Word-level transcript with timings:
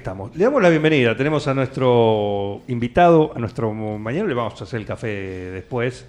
Estamos. 0.00 0.34
Le 0.34 0.44
damos 0.44 0.62
la 0.62 0.70
bienvenida. 0.70 1.14
Tenemos 1.14 1.46
a 1.46 1.52
nuestro 1.52 2.62
invitado, 2.68 3.32
a 3.36 3.38
nuestro 3.38 3.70
mañana 3.74 4.26
le 4.26 4.32
vamos 4.32 4.58
a 4.58 4.64
hacer 4.64 4.80
el 4.80 4.86
café 4.86 5.06
después. 5.50 6.06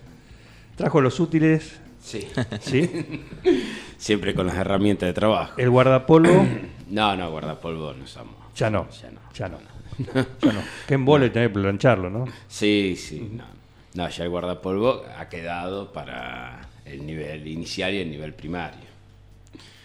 Trajo 0.78 1.02
los 1.02 1.20
útiles, 1.20 1.78
Sí, 2.02 2.26
¿sí? 2.62 2.90
siempre 3.98 4.34
con 4.34 4.48
las 4.48 4.56
herramientas 4.56 5.08
de 5.08 5.14
trabajo. 5.14 5.56
El 5.58 5.70
guardapolvo, 5.70 6.48
No, 6.90 7.18
no, 7.18 7.32
guardapolvo 7.32 7.94
no 7.94 8.06
usamos. 8.06 8.34
ya 8.56 8.70
no. 8.70 8.88
Ya 8.92 9.12
no. 9.12 9.20
Ya 9.34 9.50
no. 9.50 9.58
Ya 10.42 10.54
no. 10.54 10.62
Qué 10.88 10.94
embole 10.94 11.30
tener 11.30 11.50
que 11.50 11.56
plancharlo, 11.60 12.10
¿no? 12.10 12.26
Sí, 12.48 12.96
sí, 12.98 13.30
no. 13.34 13.44
No, 13.94 14.08
ya 14.08 14.24
el 14.24 14.30
guardapolvo 14.30 15.04
ha 15.20 15.28
quedado 15.28 15.92
para 15.92 16.62
el 16.86 17.06
nivel 17.06 17.46
inicial 17.46 17.94
y 17.94 18.00
el 18.00 18.10
nivel 18.10 18.34
primario. 18.34 18.90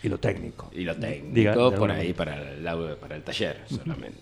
Y 0.03 0.09
lo 0.09 0.19
técnico. 0.19 0.71
Y 0.73 0.83
lo 0.85 0.95
técnico, 0.97 1.35
Diga, 1.35 1.55
por 1.77 1.91
ahí 1.91 2.13
para 2.13 2.37
el, 2.53 2.97
para 3.01 3.17
el 3.17 3.23
taller 3.23 3.63
solamente. 3.69 4.19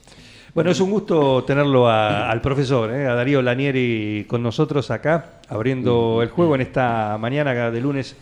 Bueno, 0.54 0.70
es 0.70 0.80
un 0.80 0.90
gusto 0.90 1.42
tenerlo 1.44 1.88
a- 1.88 2.30
al 2.30 2.40
profesor, 2.40 2.90
¿eh? 2.92 3.06
a 3.08 3.14
Darío 3.14 3.42
Lanieri 3.42 4.24
con 4.28 4.42
nosotros 4.42 4.90
acá, 4.92 5.40
abriendo 5.48 6.20
el 6.22 6.28
juego 6.30 6.54
en 6.54 6.60
esta 6.60 7.18
mañana 7.18 7.70
de 7.72 7.80
lunes 7.80 8.14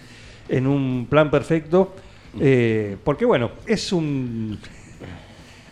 en 0.49 0.67
un 0.67 1.07
plan 1.11 1.31
perfecto. 1.31 1.95
Eh, 2.41 2.97
porque 3.05 3.27
bueno, 3.27 3.51
es 3.67 3.93
un... 3.93 4.59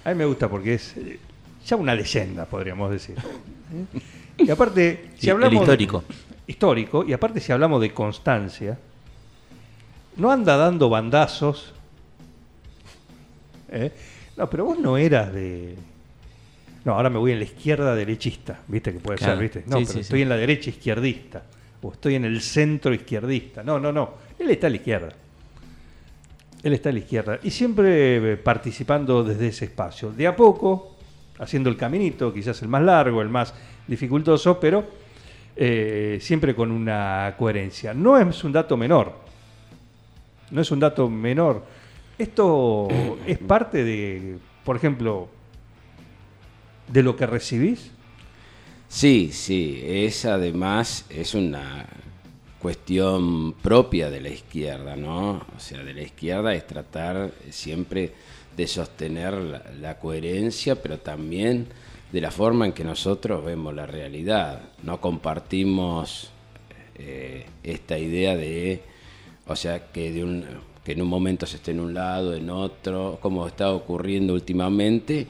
A 0.04 0.10
mí 0.10 0.14
me 0.14 0.26
gusta 0.26 0.48
porque 0.48 0.74
es 0.74 0.94
eh, 0.98 1.18
ya 1.66 1.76
una 1.76 1.94
leyenda, 1.94 2.44
podríamos 2.44 2.90
decir. 2.90 3.16
¿eh? 3.18 4.00
Y 4.44 4.50
aparte, 4.50 5.06
si 5.14 5.20
Sí, 5.22 5.26
el 5.28 5.32
hablamos... 5.36 5.62
histórico. 5.62 6.04
histórico, 6.46 7.04
y 7.06 7.14
aparte 7.14 7.40
si 7.40 7.52
hablamos 7.52 7.80
de 7.80 7.90
constancia, 7.92 8.78
no 10.16 10.30
anda 10.30 10.56
dando 10.56 10.88
bandazos. 10.88 11.72
¿eh? 13.70 13.92
No, 14.36 14.48
pero 14.50 14.64
vos 14.64 14.78
no 14.78 14.96
eras 14.96 15.32
de... 15.32 15.76
No, 16.84 16.94
ahora 16.94 17.10
me 17.10 17.18
voy 17.18 17.32
en 17.32 17.38
la 17.38 17.44
izquierda 17.44 17.94
derechista, 17.94 18.60
¿viste? 18.68 18.92
Que 18.92 19.00
puede 19.00 19.18
Claro. 19.18 19.34
ser, 19.34 19.42
¿viste? 19.42 19.64
No, 19.66 19.78
Sí, 19.78 19.84
pero 19.84 19.92
sí, 19.94 20.00
estoy 20.00 20.18
sí. 20.20 20.22
en 20.22 20.28
la 20.30 20.36
derecha 20.36 20.70
izquierdista. 20.70 21.42
O 21.82 21.92
estoy 21.92 22.14
en 22.14 22.24
el 22.24 22.40
centro 22.40 22.92
izquierdista. 22.94 23.62
No, 23.62 23.78
no, 23.78 23.92
no. 23.92 24.14
Él 24.38 24.50
está 24.50 24.66
a 24.66 24.70
la 24.70 24.76
izquierda. 24.76 25.08
Él 26.62 26.72
está 26.72 26.88
a 26.88 26.92
la 26.92 26.98
izquierda. 26.98 27.38
Y 27.42 27.50
siempre 27.50 28.32
eh, 28.32 28.36
participando 28.36 29.22
desde 29.24 29.48
ese 29.48 29.66
espacio. 29.66 30.10
De 30.10 30.26
a 30.26 30.34
poco, 30.36 30.96
haciendo 31.38 31.68
el 31.70 31.76
caminito, 31.76 32.32
quizás 32.32 32.60
el 32.62 32.68
más 32.68 32.82
largo, 32.82 33.22
el 33.22 33.28
más 33.28 33.54
dificultoso, 33.86 34.58
pero 34.60 34.84
eh, 35.56 36.18
siempre 36.20 36.54
con 36.54 36.70
una 36.70 37.34
coherencia. 37.38 37.92
No 37.94 38.18
es 38.18 38.42
un 38.44 38.52
dato 38.52 38.76
menor. 38.76 39.14
No 40.50 40.60
es 40.60 40.70
un 40.70 40.80
dato 40.80 41.08
menor. 41.08 41.64
Esto 42.18 42.88
es 43.26 43.38
parte 43.38 43.84
de, 43.84 44.38
por 44.64 44.76
ejemplo, 44.76 45.28
de 46.88 47.02
lo 47.02 47.16
que 47.16 47.26
recibís. 47.26 47.90
Sí, 48.88 49.30
sí, 49.32 49.80
es 49.84 50.24
además, 50.24 51.06
es 51.08 51.34
una 51.34 51.86
cuestión 52.60 53.54
propia 53.54 54.10
de 54.10 54.20
la 54.20 54.28
izquierda, 54.28 54.96
¿no? 54.96 55.46
O 55.56 55.58
sea, 55.58 55.82
de 55.82 55.94
la 55.94 56.02
izquierda 56.02 56.52
es 56.52 56.66
tratar 56.66 57.30
siempre 57.50 58.12
de 58.56 58.66
sostener 58.66 59.32
la, 59.80 59.98
coherencia, 59.98 60.74
pero 60.74 60.98
también 60.98 61.68
de 62.12 62.20
la 62.20 62.30
forma 62.30 62.66
en 62.66 62.72
que 62.72 62.84
nosotros 62.84 63.44
vemos 63.44 63.74
la 63.74 63.86
realidad. 63.86 64.60
No 64.82 65.00
compartimos 65.00 66.30
eh, 66.96 67.46
esta 67.62 67.96
idea 67.96 68.36
de, 68.36 68.82
o 69.50 69.56
sea, 69.56 69.90
que, 69.90 70.12
de 70.12 70.22
un, 70.22 70.44
que 70.84 70.92
en 70.92 71.02
un 71.02 71.08
momento 71.08 71.44
se 71.44 71.56
esté 71.56 71.72
en 71.72 71.80
un 71.80 71.92
lado, 71.92 72.34
en 72.34 72.48
otro, 72.50 73.18
como 73.20 73.48
está 73.48 73.72
ocurriendo 73.72 74.32
últimamente, 74.32 75.26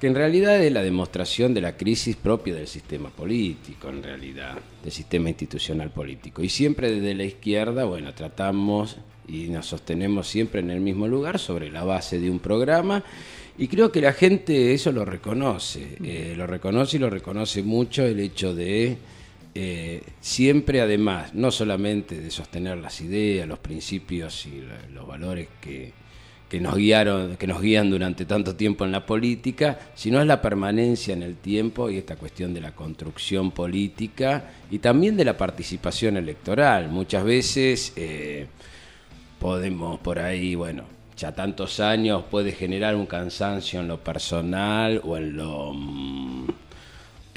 que 0.00 0.06
en 0.06 0.14
realidad 0.14 0.58
es 0.62 0.72
la 0.72 0.82
demostración 0.82 1.52
de 1.52 1.60
la 1.60 1.76
crisis 1.76 2.16
propia 2.16 2.54
del 2.54 2.66
sistema 2.66 3.10
político, 3.10 3.90
en 3.90 4.02
realidad, 4.02 4.58
del 4.82 4.92
sistema 4.92 5.28
institucional 5.28 5.90
político. 5.90 6.42
Y 6.42 6.48
siempre 6.48 6.90
desde 6.90 7.14
la 7.14 7.24
izquierda, 7.24 7.84
bueno, 7.84 8.14
tratamos 8.14 8.96
y 9.26 9.48
nos 9.48 9.66
sostenemos 9.66 10.26
siempre 10.26 10.60
en 10.60 10.70
el 10.70 10.80
mismo 10.80 11.06
lugar 11.06 11.38
sobre 11.38 11.70
la 11.70 11.84
base 11.84 12.18
de 12.18 12.30
un 12.30 12.38
programa. 12.38 13.04
Y 13.58 13.68
creo 13.68 13.92
que 13.92 14.00
la 14.00 14.14
gente 14.14 14.72
eso 14.72 14.92
lo 14.92 15.04
reconoce, 15.04 15.98
eh, 16.02 16.32
lo 16.36 16.46
reconoce 16.46 16.96
y 16.96 17.00
lo 17.00 17.10
reconoce 17.10 17.62
mucho 17.62 18.06
el 18.06 18.20
hecho 18.20 18.54
de 18.54 18.96
eh, 19.60 20.02
siempre 20.20 20.80
además, 20.80 21.34
no 21.34 21.50
solamente 21.50 22.20
de 22.20 22.30
sostener 22.30 22.78
las 22.78 23.00
ideas, 23.00 23.48
los 23.48 23.58
principios 23.58 24.46
y 24.46 24.62
los 24.92 25.04
valores 25.04 25.48
que, 25.60 25.92
que 26.48 26.60
nos 26.60 26.76
guiaron, 26.76 27.36
que 27.36 27.48
nos 27.48 27.60
guían 27.60 27.90
durante 27.90 28.24
tanto 28.24 28.54
tiempo 28.54 28.84
en 28.84 28.92
la 28.92 29.04
política, 29.04 29.76
sino 29.96 30.20
es 30.20 30.28
la 30.28 30.40
permanencia 30.40 31.12
en 31.12 31.24
el 31.24 31.34
tiempo 31.34 31.90
y 31.90 31.96
esta 31.96 32.14
cuestión 32.14 32.54
de 32.54 32.60
la 32.60 32.70
construcción 32.70 33.50
política 33.50 34.44
y 34.70 34.78
también 34.78 35.16
de 35.16 35.24
la 35.24 35.36
participación 35.36 36.16
electoral. 36.16 36.88
Muchas 36.88 37.24
veces 37.24 37.92
eh, 37.96 38.46
podemos 39.40 39.98
por 39.98 40.20
ahí, 40.20 40.54
bueno, 40.54 40.84
ya 41.16 41.32
tantos 41.32 41.80
años 41.80 42.22
puede 42.30 42.52
generar 42.52 42.94
un 42.94 43.06
cansancio 43.06 43.80
en 43.80 43.88
lo 43.88 43.98
personal 43.98 45.00
o 45.02 45.16
en 45.16 45.36
lo 45.36 45.72
mm, 45.74 46.46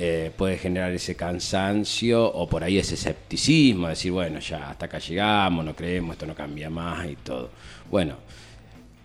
eh, 0.04 0.32
puede 0.36 0.58
generar 0.58 0.92
ese 0.94 1.14
cansancio 1.14 2.26
o 2.26 2.50
por 2.50 2.64
ahí 2.64 2.80
ese 2.80 2.96
escepticismo, 2.96 3.88
decir, 3.88 4.12
bueno, 4.12 4.40
ya 4.40 4.72
hasta 4.72 4.88
acá 4.88 4.98
llegamos, 4.98 5.64
no 5.64 5.76
creemos, 5.76 6.14
esto 6.14 6.26
no 6.26 6.34
cambia 6.34 6.72
más 6.72 7.08
y 7.08 7.16
todo. 7.18 7.52
Bueno, 7.92 8.16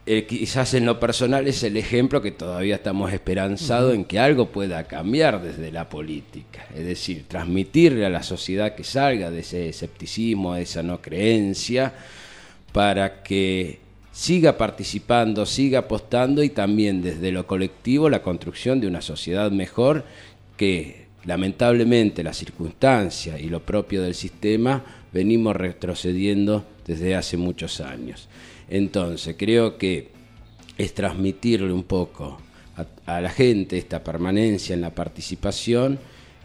eh, 0.06 0.24
quizás 0.24 0.72
en 0.72 0.86
lo 0.86 0.98
personal 0.98 1.46
es 1.48 1.62
el 1.64 1.76
ejemplo 1.76 2.22
que 2.22 2.30
todavía 2.30 2.76
estamos 2.76 3.12
esperanzados 3.12 3.94
en 3.94 4.06
que 4.06 4.18
algo 4.18 4.46
pueda 4.46 4.84
cambiar 4.84 5.42
desde 5.42 5.70
la 5.70 5.86
política, 5.86 6.64
es 6.74 6.86
decir, 6.86 7.26
transmitirle 7.28 8.06
a 8.06 8.08
la 8.08 8.22
sociedad 8.22 8.74
que 8.74 8.82
salga 8.82 9.30
de 9.30 9.40
ese 9.40 9.68
escepticismo, 9.68 10.54
de 10.54 10.62
esa 10.62 10.82
no 10.82 11.02
creencia, 11.02 11.92
para 12.72 13.22
que 13.22 13.80
siga 14.12 14.56
participando, 14.56 15.44
siga 15.44 15.80
apostando 15.80 16.42
y 16.42 16.48
también 16.48 17.02
desde 17.02 17.32
lo 17.32 17.46
colectivo 17.46 18.08
la 18.08 18.22
construcción 18.22 18.80
de 18.80 18.86
una 18.86 19.02
sociedad 19.02 19.50
mejor 19.50 20.06
que 20.56 21.06
lamentablemente 21.24 22.22
la 22.22 22.32
circunstancia 22.32 23.38
y 23.38 23.48
lo 23.48 23.60
propio 23.60 24.02
del 24.02 24.14
sistema 24.14 24.82
venimos 25.12 25.56
retrocediendo 25.56 26.64
desde 26.86 27.14
hace 27.14 27.36
muchos 27.36 27.80
años. 27.80 28.28
Entonces 28.68 29.36
creo 29.38 29.78
que 29.78 30.08
es 30.78 30.94
transmitirle 30.94 31.72
un 31.72 31.84
poco 31.84 32.38
a, 32.76 33.14
a 33.16 33.20
la 33.20 33.30
gente 33.30 33.78
esta 33.78 34.02
permanencia 34.04 34.74
en 34.74 34.80
la 34.80 34.94
participación 34.94 35.98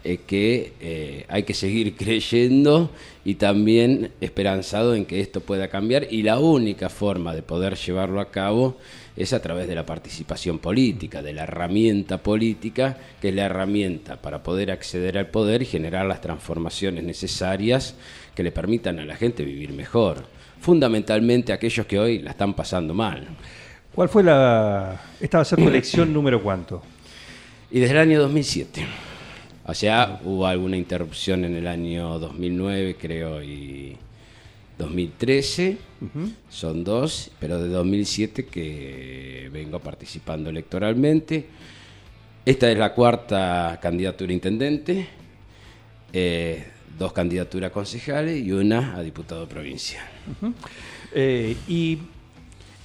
eh, 0.04 0.18
que 0.26 0.72
eh, 0.80 1.26
hay 1.28 1.44
que 1.44 1.54
seguir 1.54 1.94
creyendo 1.96 2.90
y 3.24 3.36
también 3.36 4.10
esperanzado 4.20 4.96
en 4.96 5.04
que 5.04 5.20
esto 5.20 5.40
pueda 5.40 5.68
cambiar 5.68 6.08
y 6.10 6.24
la 6.24 6.40
única 6.40 6.88
forma 6.88 7.32
de 7.34 7.42
poder 7.42 7.76
llevarlo 7.76 8.20
a 8.20 8.32
cabo 8.32 8.76
es 9.16 9.32
a 9.32 9.42
través 9.42 9.68
de 9.68 9.74
la 9.74 9.84
participación 9.84 10.58
política, 10.58 11.22
de 11.22 11.32
la 11.32 11.42
herramienta 11.42 12.18
política, 12.18 12.96
que 13.20 13.28
es 13.28 13.34
la 13.34 13.44
herramienta 13.44 14.20
para 14.20 14.42
poder 14.42 14.70
acceder 14.70 15.18
al 15.18 15.28
poder 15.28 15.62
y 15.62 15.66
generar 15.66 16.06
las 16.06 16.20
transformaciones 16.20 17.04
necesarias 17.04 17.94
que 18.34 18.42
le 18.42 18.52
permitan 18.52 18.98
a 18.98 19.04
la 19.04 19.16
gente 19.16 19.44
vivir 19.44 19.72
mejor, 19.72 20.24
fundamentalmente 20.60 21.52
aquellos 21.52 21.86
que 21.86 21.98
hoy 21.98 22.18
la 22.20 22.30
están 22.30 22.54
pasando 22.54 22.94
mal. 22.94 23.26
¿Cuál 23.94 24.08
fue 24.08 24.22
la... 24.22 25.00
Esta 25.20 25.38
va 25.38 25.42
a 25.42 25.44
ser 25.44 25.58
tu 25.58 25.68
elección 25.68 26.12
número 26.14 26.42
cuánto? 26.42 26.82
Y 27.70 27.80
desde 27.80 27.92
el 27.92 28.00
año 28.00 28.20
2007. 28.20 28.86
O 29.64 29.74
sea, 29.74 30.20
hubo 30.24 30.46
alguna 30.46 30.76
interrupción 30.76 31.44
en 31.44 31.54
el 31.54 31.66
año 31.66 32.18
2009, 32.18 32.96
creo, 32.98 33.42
y 33.42 33.96
2013. 34.82 35.78
Son 36.50 36.82
dos, 36.84 37.30
pero 37.38 37.62
de 37.62 37.68
2007 37.68 38.46
que 38.46 39.48
vengo 39.52 39.78
participando 39.78 40.50
electoralmente. 40.50 41.46
Esta 42.44 42.70
es 42.70 42.76
la 42.76 42.92
cuarta 42.92 43.78
candidatura 43.80 44.30
a 44.30 44.34
intendente, 44.34 45.06
eh, 46.12 46.64
dos 46.98 47.12
candidaturas 47.12 47.70
a 47.70 47.72
concejales 47.72 48.44
y 48.44 48.50
una 48.50 48.96
a 48.96 49.02
diputado 49.02 49.48
provincial. 49.48 50.04
Eh, 51.14 51.56
y 51.68 51.98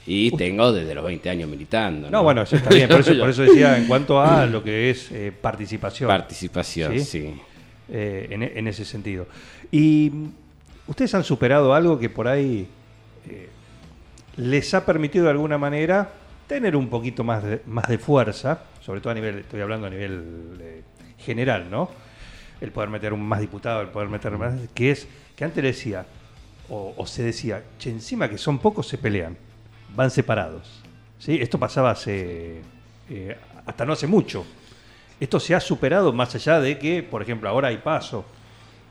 Y 0.06 0.32
tengo 0.38 0.72
desde 0.72 0.94
los 0.94 1.04
20 1.04 1.30
años 1.30 1.50
militando. 1.50 2.10
No, 2.12 2.22
bueno, 2.24 2.44
eso 2.44 2.56
está 2.56 2.70
bien. 2.70 2.88
Por 2.88 3.00
eso, 3.00 3.18
por 3.20 3.30
eso 3.30 3.42
decía 3.42 3.78
en 3.78 3.88
cuanto 3.88 4.22
a 4.22 4.46
lo 4.54 4.64
que 4.64 4.92
es 4.92 5.12
eh, 5.12 5.32
participación. 5.32 6.08
Participación, 6.08 6.94
¿Sí? 7.00 7.06
sí. 7.06 7.34
eh, 7.90 8.28
en, 8.30 8.44
en 8.44 8.68
ese 8.68 8.86
sentido. 8.86 9.28
Y 9.72 10.12
ustedes 10.88 11.14
han 11.16 11.24
superado 11.24 11.74
algo 11.74 12.00
que 12.00 12.10
por 12.10 12.28
ahí 12.28 12.68
eh, 13.30 13.50
les 14.38 14.74
ha 14.74 14.86
permitido 14.86 15.26
de 15.26 15.32
alguna 15.32 15.58
manera 15.58 16.10
tener 16.48 16.76
un 16.76 16.90
poquito 16.90 17.24
más 17.24 17.44
de, 17.44 17.62
más 17.66 17.88
de 17.88 17.98
fuerza, 17.98 18.62
sobre 18.82 19.02
todo 19.02 19.12
a 19.12 19.16
nivel, 19.16 19.40
estoy 19.40 19.62
hablando 19.62 19.88
a 19.88 19.90
nivel 19.90 20.58
eh, 20.62 20.84
general, 21.18 21.70
¿no? 21.70 21.90
El 22.62 22.72
poder 22.72 22.90
meter 22.90 23.14
un 23.14 23.22
más 23.22 23.42
diputado, 23.42 23.82
el 23.82 23.90
poder 23.90 24.10
meter 24.10 24.38
más, 24.38 24.54
que 24.74 24.92
es 24.92 25.08
que 25.36 25.44
antes 25.44 25.64
decía, 25.64 26.06
o, 26.70 26.94
o 26.98 27.06
se 27.06 27.24
decía, 27.24 27.64
che, 27.78 27.90
encima 27.92 28.30
que 28.30 28.38
son 28.38 28.60
pocos 28.60 28.88
se 28.88 28.98
pelean, 28.98 29.38
van 29.96 30.10
separados. 30.10 30.82
¿sí? 31.20 31.38
Esto 31.42 31.60
pasaba 31.60 31.92
hace, 31.92 32.62
eh, 33.10 33.38
hasta 33.66 33.86
no 33.86 33.94
hace 33.94 34.08
mucho. 34.08 34.46
Esto 35.20 35.40
se 35.40 35.56
ha 35.56 35.60
superado 35.60 36.14
más 36.14 36.34
allá 36.36 36.60
de 36.60 36.78
que, 36.78 37.04
por 37.04 37.22
ejemplo, 37.22 37.50
ahora 37.50 37.70
hay 37.70 37.78
paso. 37.78 38.26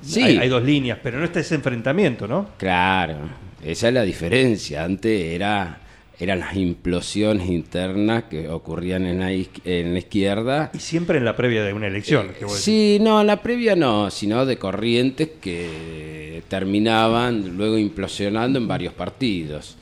Sí. 0.03 0.23
Hay, 0.23 0.39
hay 0.39 0.49
dos 0.49 0.63
líneas, 0.63 0.99
pero 1.03 1.19
no 1.19 1.25
está 1.25 1.41
ese 1.41 1.55
enfrentamiento, 1.55 2.27
¿no? 2.29 2.51
Claro, 2.59 3.17
esa 3.65 3.89
es 3.89 3.95
la 3.95 4.03
diferencia. 4.03 4.85
Antes 4.85 5.21
era 5.35 5.81
eran 6.19 6.41
las 6.41 6.57
implosiones 6.57 7.47
internas 7.51 8.25
que 8.31 8.49
ocurrían 8.49 9.05
en 9.05 9.21
la, 9.21 9.33
iz- 9.33 9.51
en 9.67 9.93
la 9.93 9.99
izquierda. 9.99 10.71
Y 10.73 10.79
siempre 10.79 11.19
en 11.19 11.27
la 11.27 11.37
previa 11.37 11.63
de 11.63 11.75
una 11.75 11.89
elección. 11.89 12.29
decís. 12.29 12.53
Sí, 12.55 12.97
no, 13.03 13.23
la 13.23 13.43
previa 13.43 13.77
no, 13.77 14.11
sino 14.11 14.47
de 14.47 14.57
corrientes 14.57 15.29
que 15.43 16.43
terminaban 16.49 17.57
luego 17.59 17.77
implosionando 17.77 18.59
en 18.59 18.67
varios 18.67 18.95
partidos. 18.95 19.77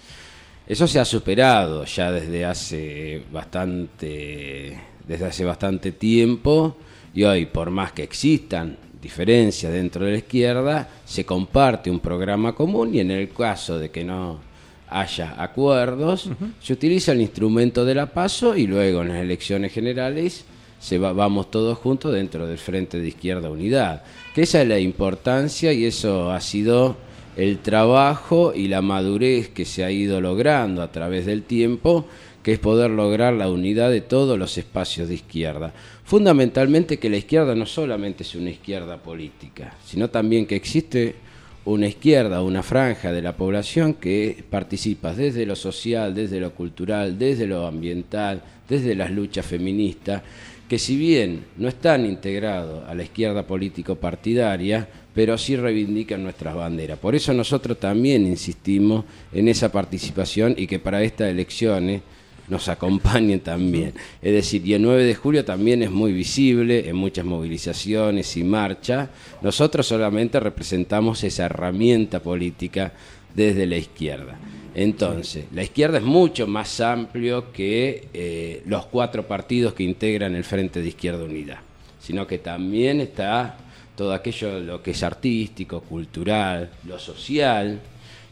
Eso 0.66 0.88
se 0.88 0.98
ha 0.98 1.04
superado 1.04 1.84
ya 1.84 2.10
desde 2.10 2.44
hace 2.44 3.22
bastante, 3.30 4.76
desde 5.06 5.26
hace 5.26 5.44
bastante 5.44 5.92
tiempo 5.92 6.76
y 7.14 7.22
hoy, 7.24 7.46
por 7.46 7.70
más 7.70 7.92
que 7.92 8.02
existan 8.02 8.76
diferencias 9.04 9.72
dentro 9.72 10.04
de 10.04 10.12
la 10.12 10.18
izquierda, 10.18 10.88
se 11.04 11.24
comparte 11.24 11.90
un 11.90 12.00
programa 12.00 12.54
común 12.54 12.92
y 12.94 12.98
en 12.98 13.12
el 13.12 13.28
caso 13.28 13.78
de 13.78 13.90
que 13.90 14.02
no 14.02 14.40
haya 14.88 15.34
acuerdos, 15.40 16.28
se 16.60 16.72
utiliza 16.72 17.12
el 17.12 17.20
instrumento 17.20 17.84
de 17.84 17.94
la 17.94 18.06
paso 18.06 18.56
y 18.56 18.66
luego 18.66 19.02
en 19.02 19.08
las 19.08 19.18
elecciones 19.18 19.72
generales 19.72 20.44
se 20.80 20.98
va- 20.98 21.12
vamos 21.12 21.50
todos 21.50 21.78
juntos 21.78 22.12
dentro 22.12 22.46
del 22.46 22.58
Frente 22.58 22.98
de 23.00 23.08
Izquierda 23.08 23.50
Unidad. 23.50 24.02
Que 24.34 24.42
esa 24.42 24.62
es 24.62 24.68
la 24.68 24.78
importancia 24.78 25.72
y 25.72 25.84
eso 25.84 26.30
ha 26.32 26.40
sido 26.40 26.96
el 27.36 27.58
trabajo 27.58 28.52
y 28.54 28.68
la 28.68 28.82
madurez 28.82 29.48
que 29.48 29.64
se 29.64 29.84
ha 29.84 29.90
ido 29.90 30.20
logrando 30.20 30.82
a 30.82 30.92
través 30.92 31.26
del 31.26 31.42
tiempo, 31.42 32.06
que 32.44 32.52
es 32.52 32.58
poder 32.58 32.90
lograr 32.90 33.32
la 33.32 33.50
unidad 33.50 33.90
de 33.90 34.02
todos 34.02 34.38
los 34.38 34.58
espacios 34.58 35.08
de 35.08 35.14
izquierda. 35.14 35.72
Fundamentalmente 36.04 36.98
que 36.98 37.08
la 37.08 37.16
izquierda 37.16 37.54
no 37.54 37.64
solamente 37.64 38.22
es 38.22 38.34
una 38.34 38.50
izquierda 38.50 38.98
política, 38.98 39.74
sino 39.82 40.10
también 40.10 40.44
que 40.44 40.54
existe 40.54 41.14
una 41.64 41.86
izquierda, 41.86 42.42
una 42.42 42.62
franja 42.62 43.12
de 43.12 43.22
la 43.22 43.34
población 43.34 43.94
que 43.94 44.44
participa 44.50 45.14
desde 45.14 45.46
lo 45.46 45.56
social, 45.56 46.14
desde 46.14 46.38
lo 46.38 46.52
cultural, 46.52 47.18
desde 47.18 47.46
lo 47.46 47.66
ambiental, 47.66 48.42
desde 48.68 48.94
las 48.94 49.10
luchas 49.10 49.46
feministas, 49.46 50.20
que 50.68 50.78
si 50.78 50.98
bien 50.98 51.46
no 51.56 51.68
están 51.68 52.04
integrados 52.04 52.86
a 52.86 52.94
la 52.94 53.04
izquierda 53.04 53.46
político-partidaria, 53.46 54.86
pero 55.14 55.38
sí 55.38 55.56
reivindican 55.56 56.22
nuestras 56.22 56.54
banderas. 56.54 56.98
Por 56.98 57.14
eso 57.14 57.32
nosotros 57.32 57.80
también 57.80 58.26
insistimos 58.26 59.06
en 59.32 59.48
esa 59.48 59.72
participación 59.72 60.54
y 60.58 60.66
que 60.66 60.78
para 60.78 61.02
estas 61.02 61.30
elecciones 61.30 62.02
nos 62.48 62.68
acompañen 62.68 63.40
también. 63.40 63.94
Es 64.20 64.32
decir, 64.32 64.62
el 64.72 64.82
9 64.82 65.04
de 65.04 65.14
julio 65.14 65.44
también 65.44 65.82
es 65.82 65.90
muy 65.90 66.12
visible 66.12 66.88
en 66.88 66.96
muchas 66.96 67.24
movilizaciones 67.24 68.36
y 68.36 68.44
marchas. 68.44 69.08
Nosotros 69.42 69.86
solamente 69.86 70.40
representamos 70.40 71.24
esa 71.24 71.46
herramienta 71.46 72.20
política 72.20 72.92
desde 73.34 73.66
la 73.66 73.76
izquierda. 73.76 74.38
Entonces, 74.74 75.46
la 75.52 75.62
izquierda 75.62 75.98
es 75.98 76.04
mucho 76.04 76.46
más 76.46 76.80
amplio 76.80 77.52
que 77.52 78.08
eh, 78.12 78.62
los 78.66 78.86
cuatro 78.86 79.26
partidos 79.26 79.72
que 79.72 79.84
integran 79.84 80.34
el 80.34 80.44
Frente 80.44 80.82
de 80.82 80.88
Izquierda 80.88 81.24
Unidad, 81.24 81.58
sino 82.00 82.26
que 82.26 82.38
también 82.38 83.00
está 83.00 83.56
todo 83.96 84.12
aquello 84.12 84.58
lo 84.58 84.82
que 84.82 84.90
es 84.90 85.02
artístico, 85.04 85.80
cultural, 85.80 86.70
lo 86.86 86.98
social, 86.98 87.80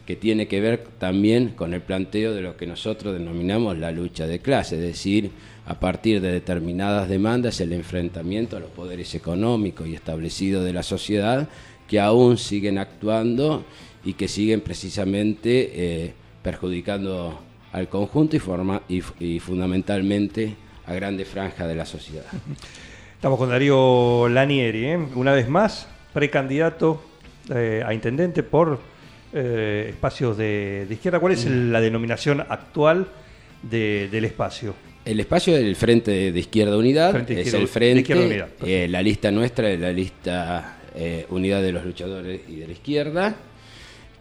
que 0.05 0.15
tiene 0.15 0.47
que 0.47 0.59
ver 0.59 0.83
también 0.99 1.49
con 1.49 1.73
el 1.73 1.81
planteo 1.81 2.33
de 2.33 2.41
lo 2.41 2.57
que 2.57 2.67
nosotros 2.67 3.13
denominamos 3.13 3.77
la 3.77 3.91
lucha 3.91 4.27
de 4.27 4.39
clase, 4.39 4.75
es 4.75 4.81
decir, 4.81 5.31
a 5.65 5.79
partir 5.79 6.19
de 6.19 6.31
determinadas 6.31 7.07
demandas 7.07 7.61
el 7.61 7.71
enfrentamiento 7.71 8.57
a 8.57 8.59
los 8.59 8.69
poderes 8.69 9.15
económicos 9.15 9.87
y 9.87 9.95
establecidos 9.95 10.65
de 10.65 10.73
la 10.73 10.83
sociedad 10.83 11.47
que 11.87 11.99
aún 12.01 12.37
siguen 12.37 12.77
actuando 12.77 13.63
y 14.03 14.13
que 14.13 14.27
siguen 14.27 14.59
precisamente 14.61 15.71
eh, 15.73 16.13
perjudicando 16.41 17.39
al 17.71 17.87
conjunto 17.87 18.35
y, 18.35 18.39
forma, 18.39 18.81
y, 18.89 19.39
fundamentalmente 19.39 20.55
a 20.85 20.93
grandes 20.93 21.27
franjas 21.27 21.67
de 21.67 21.75
la 21.75 21.85
sociedad. 21.85 22.25
Estamos 23.15 23.39
con 23.39 23.49
Darío 23.49 24.27
Lanieri, 24.27 24.85
¿eh? 24.85 24.97
una 25.15 25.31
vez 25.31 25.47
más, 25.47 25.87
precandidato 26.13 27.01
eh, 27.49 27.81
a 27.85 27.93
intendente 27.93 28.43
por 28.43 28.79
eh, 29.33 29.87
espacios 29.89 30.37
de, 30.37 30.85
de 30.87 30.93
izquierda. 30.93 31.19
¿Cuál 31.19 31.33
es 31.33 31.45
el- 31.45 31.71
la 31.71 31.81
denominación 31.81 32.41
actual 32.41 33.07
de- 33.61 34.07
del 34.11 34.25
espacio? 34.25 34.75
El 35.05 35.19
espacio 35.19 35.53
del 35.55 35.75
Frente 35.75 36.11
de, 36.11 36.31
de 36.31 36.39
Izquierda 36.39 36.77
Unidad 36.77 37.11
Frente 37.11 37.35
de 37.35 37.41
es 37.41 37.47
Izquierda- 37.47 37.59
el 37.61 37.67
de 37.67 37.71
Frente, 37.73 37.99
Izquierda 38.01 38.25
Unidad, 38.25 38.47
eh, 38.65 38.87
la 38.87 39.01
lista 39.01 39.31
nuestra 39.31 39.69
es 39.69 39.79
la 39.79 39.91
lista 39.91 40.77
eh, 40.95 41.25
Unidad 41.29 41.61
de 41.61 41.71
los 41.73 41.83
Luchadores 41.85 42.41
y 42.47 42.55
de 42.57 42.67
la 42.67 42.71
Izquierda, 42.73 43.35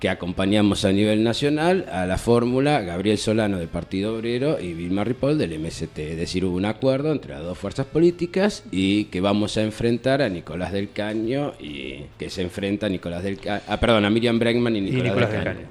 que 0.02 0.08
acompañamos 0.08 0.84
a 0.84 0.90
nivel 0.90 1.22
nacional 1.22 1.86
a 1.92 2.06
la 2.06 2.18
fórmula 2.18 2.80
Gabriel 2.80 3.18
Solano 3.18 3.58
del 3.58 3.68
Partido 3.68 4.16
Obrero 4.16 4.58
y 4.60 4.72
Vilma 4.74 5.04
Ripoll 5.04 5.38
del 5.38 5.56
MST. 5.60 5.96
Es 5.96 6.16
decir, 6.16 6.44
hubo 6.44 6.56
un 6.56 6.64
acuerdo 6.64 7.12
entre 7.12 7.34
las 7.34 7.44
dos 7.44 7.56
fuerzas 7.56 7.86
políticas 7.86 8.64
y 8.72 9.04
que 9.04 9.20
vamos 9.20 9.56
a 9.58 9.62
enfrentar 9.62 10.20
a 10.20 10.28
Nicolás 10.28 10.72
del 10.72 10.90
Caño 10.90 11.52
y 11.60 12.00
que 12.18 12.30
se 12.30 12.42
enfrenta 12.42 12.86
a 12.86 12.88
Nicolás 12.88 13.22
del 13.22 13.38
Caño, 13.38 13.62
ah, 13.68 13.78
perdón, 13.78 14.04
a 14.04 14.10
Miriam 14.10 14.40
Bregman 14.40 14.74
y 14.74 14.78
Y 14.80 14.82
Nicolás, 14.82 15.04
Nicolás 15.04 15.30
del 15.30 15.44
del 15.44 15.54
Caño. 15.54 15.66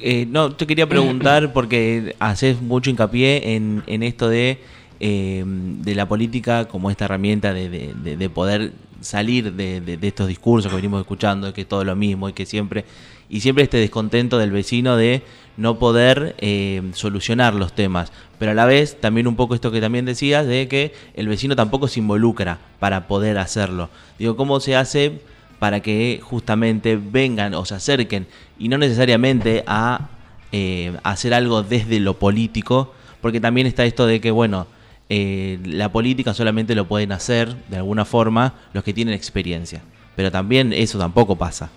Eh, 0.00 0.26
no, 0.28 0.54
te 0.54 0.66
quería 0.66 0.86
preguntar 0.86 1.50
porque 1.54 2.14
haces 2.18 2.60
mucho 2.60 2.90
hincapié 2.90 3.54
en, 3.56 3.82
en 3.86 4.02
esto 4.02 4.28
de, 4.28 4.58
eh, 5.00 5.44
de 5.46 5.94
la 5.94 6.06
política 6.06 6.68
como 6.68 6.90
esta 6.90 7.06
herramienta 7.06 7.54
de, 7.54 7.70
de- 7.70 7.94
de- 8.04 8.16
de 8.18 8.28
poder 8.28 8.72
salir 9.00 9.54
de, 9.54 9.80
de- 9.80 9.96
de 9.96 10.08
estos 10.08 10.28
discursos 10.28 10.70
que 10.70 10.76
venimos 10.76 11.00
escuchando, 11.00 11.54
que 11.54 11.62
es 11.62 11.66
todo 11.66 11.84
lo 11.84 11.96
mismo 11.96 12.28
y 12.28 12.34
que 12.34 12.44
siempre 12.44 12.84
y 13.30 13.40
siempre 13.40 13.64
este 13.64 13.78
descontento 13.78 14.36
del 14.38 14.50
vecino 14.50 14.96
de 14.96 15.22
no 15.56 15.78
poder 15.78 16.34
eh, 16.38 16.82
solucionar 16.92 17.54
los 17.54 17.72
temas, 17.72 18.12
pero 18.38 18.50
a 18.50 18.54
la 18.54 18.66
vez 18.66 19.00
también 19.00 19.26
un 19.26 19.36
poco 19.36 19.54
esto 19.54 19.70
que 19.70 19.80
también 19.80 20.04
decías 20.04 20.46
de 20.46 20.68
que 20.68 20.92
el 21.14 21.28
vecino 21.28 21.54
tampoco 21.54 21.86
se 21.88 22.00
involucra 22.00 22.58
para 22.78 23.06
poder 23.06 23.38
hacerlo. 23.38 23.88
Digo, 24.18 24.36
¿cómo 24.36 24.58
se 24.60 24.74
hace 24.76 25.20
para 25.60 25.80
que 25.80 26.20
justamente 26.22 26.96
vengan 26.96 27.54
o 27.54 27.64
se 27.64 27.74
acerquen 27.74 28.26
y 28.58 28.68
no 28.68 28.78
necesariamente 28.78 29.62
a 29.66 30.08
eh, 30.52 30.96
hacer 31.04 31.32
algo 31.34 31.62
desde 31.62 32.00
lo 32.00 32.18
político, 32.18 32.92
porque 33.20 33.40
también 33.40 33.68
está 33.68 33.84
esto 33.84 34.06
de 34.06 34.20
que, 34.20 34.32
bueno, 34.32 34.66
eh, 35.10 35.60
la 35.64 35.92
política 35.92 36.34
solamente 36.34 36.74
lo 36.74 36.88
pueden 36.88 37.12
hacer 37.12 37.54
de 37.68 37.76
alguna 37.76 38.04
forma 38.04 38.54
los 38.72 38.82
que 38.82 38.94
tienen 38.94 39.14
experiencia, 39.14 39.82
pero 40.16 40.32
también 40.32 40.72
eso 40.72 40.98
tampoco 40.98 41.36
pasa. 41.36 41.70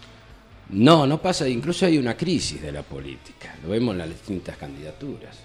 No, 0.70 1.06
no 1.06 1.22
pasa, 1.22 1.48
incluso 1.48 1.86
hay 1.86 1.98
una 1.98 2.16
crisis 2.18 2.62
de 2.62 2.72
la 2.72 2.82
política, 2.84 3.56
lo 3.64 3.70
vemos 3.70 3.94
en 3.94 4.00
las 4.00 4.10
distintas 4.10 4.58
candidaturas. 4.58 5.40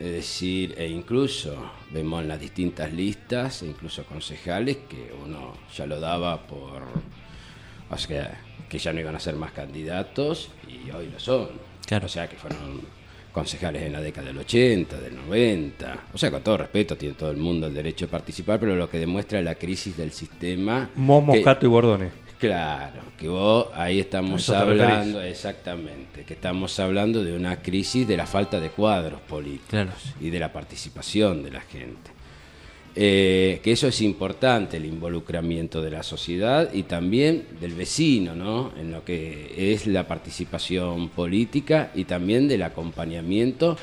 Es 0.00 0.10
decir, 0.10 0.74
e 0.76 0.88
incluso 0.88 1.54
vemos 1.92 2.22
en 2.22 2.28
las 2.28 2.40
distintas 2.40 2.92
listas, 2.92 3.62
e 3.62 3.66
incluso 3.66 4.04
concejales, 4.04 4.78
que 4.88 5.12
uno 5.24 5.52
ya 5.76 5.86
lo 5.86 6.00
daba 6.00 6.44
por, 6.46 6.82
o 7.90 7.96
sea, 7.98 8.40
que 8.68 8.78
ya 8.78 8.92
no 8.92 9.00
iban 9.00 9.14
a 9.14 9.20
ser 9.20 9.36
más 9.36 9.52
candidatos 9.52 10.48
y 10.66 10.90
hoy 10.90 11.08
lo 11.12 11.20
son. 11.20 11.48
Claro. 11.86 12.06
O 12.06 12.08
sea, 12.08 12.28
que 12.28 12.34
fueron 12.36 12.80
concejales 13.30 13.82
en 13.82 13.92
la 13.92 14.00
década 14.00 14.28
del 14.28 14.38
80, 14.38 14.98
del 15.00 15.14
90. 15.14 16.06
O 16.12 16.18
sea, 16.18 16.30
con 16.32 16.42
todo 16.42 16.56
respeto, 16.56 16.96
tiene 16.96 17.14
todo 17.14 17.30
el 17.30 17.36
mundo 17.36 17.68
el 17.68 17.74
derecho 17.74 18.06
de 18.06 18.10
participar, 18.10 18.58
pero 18.58 18.74
lo 18.74 18.90
que 18.90 18.98
demuestra 18.98 19.38
es 19.38 19.44
la 19.44 19.54
crisis 19.54 19.96
del 19.96 20.10
sistema. 20.10 20.90
Mos, 20.96 21.20
que- 21.20 21.26
Moscato 21.36 21.66
y 21.66 21.68
Bordones. 21.68 22.12
Claro, 22.48 23.00
que 23.18 23.28
vos 23.28 23.68
ahí 23.74 24.00
estamos 24.00 24.50
hablando, 24.50 25.22
exactamente, 25.22 26.24
que 26.24 26.34
estamos 26.34 26.78
hablando 26.78 27.24
de 27.24 27.34
una 27.34 27.62
crisis 27.62 28.06
de 28.06 28.16
la 28.16 28.26
falta 28.26 28.60
de 28.60 28.68
cuadros 28.68 29.20
políticos 29.22 29.68
Claro. 29.70 29.92
y 30.20 30.30
de 30.30 30.38
la 30.38 30.52
participación 30.52 31.42
de 31.42 31.50
la 31.50 31.60
gente. 31.62 32.10
Eh, 32.96 33.60
que 33.64 33.72
eso 33.72 33.88
es 33.88 34.00
importante, 34.02 34.76
el 34.76 34.84
involucramiento 34.84 35.82
de 35.82 35.90
la 35.90 36.02
sociedad 36.02 36.72
y 36.72 36.84
también 36.84 37.44
del 37.60 37.72
vecino, 37.74 38.36
¿no? 38.36 38.72
En 38.78 38.92
lo 38.92 39.04
que 39.04 39.72
es 39.72 39.86
la 39.86 40.06
participación 40.06 41.08
política 41.08 41.90
y 41.94 42.04
también 42.04 42.46
del 42.46 42.62
acompañamiento, 42.62 43.76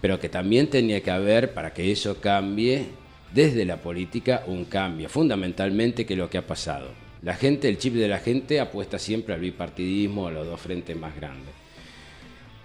pero 0.00 0.18
que 0.18 0.28
también 0.28 0.68
tenía 0.68 1.02
que 1.02 1.10
haber, 1.10 1.52
para 1.54 1.72
que 1.72 1.92
eso 1.92 2.20
cambie, 2.20 2.86
desde 3.32 3.64
la 3.64 3.76
política 3.76 4.42
un 4.46 4.64
cambio, 4.64 5.08
fundamentalmente 5.08 6.06
que 6.06 6.16
lo 6.16 6.30
que 6.30 6.38
ha 6.38 6.46
pasado. 6.46 7.07
La 7.22 7.34
gente, 7.34 7.68
el 7.68 7.78
chip 7.78 7.94
de 7.94 8.08
la 8.08 8.18
gente 8.18 8.60
apuesta 8.60 8.98
siempre 8.98 9.34
al 9.34 9.40
bipartidismo, 9.40 10.28
a 10.28 10.30
los 10.30 10.46
dos 10.46 10.60
frentes 10.60 10.96
más 10.96 11.14
grandes. 11.16 11.52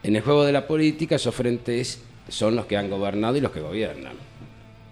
En 0.04 0.16
el 0.16 0.22
juego 0.22 0.44
de 0.44 0.52
la 0.52 0.68
política, 0.68 1.16
esos 1.16 1.34
frentes 1.34 2.02
son 2.28 2.56
los 2.56 2.66
que 2.66 2.78
han 2.78 2.90
gobernado 2.90 3.38
y 3.38 3.42
los 3.42 3.52
que 3.52 3.62
gobiernan. 3.62 4.16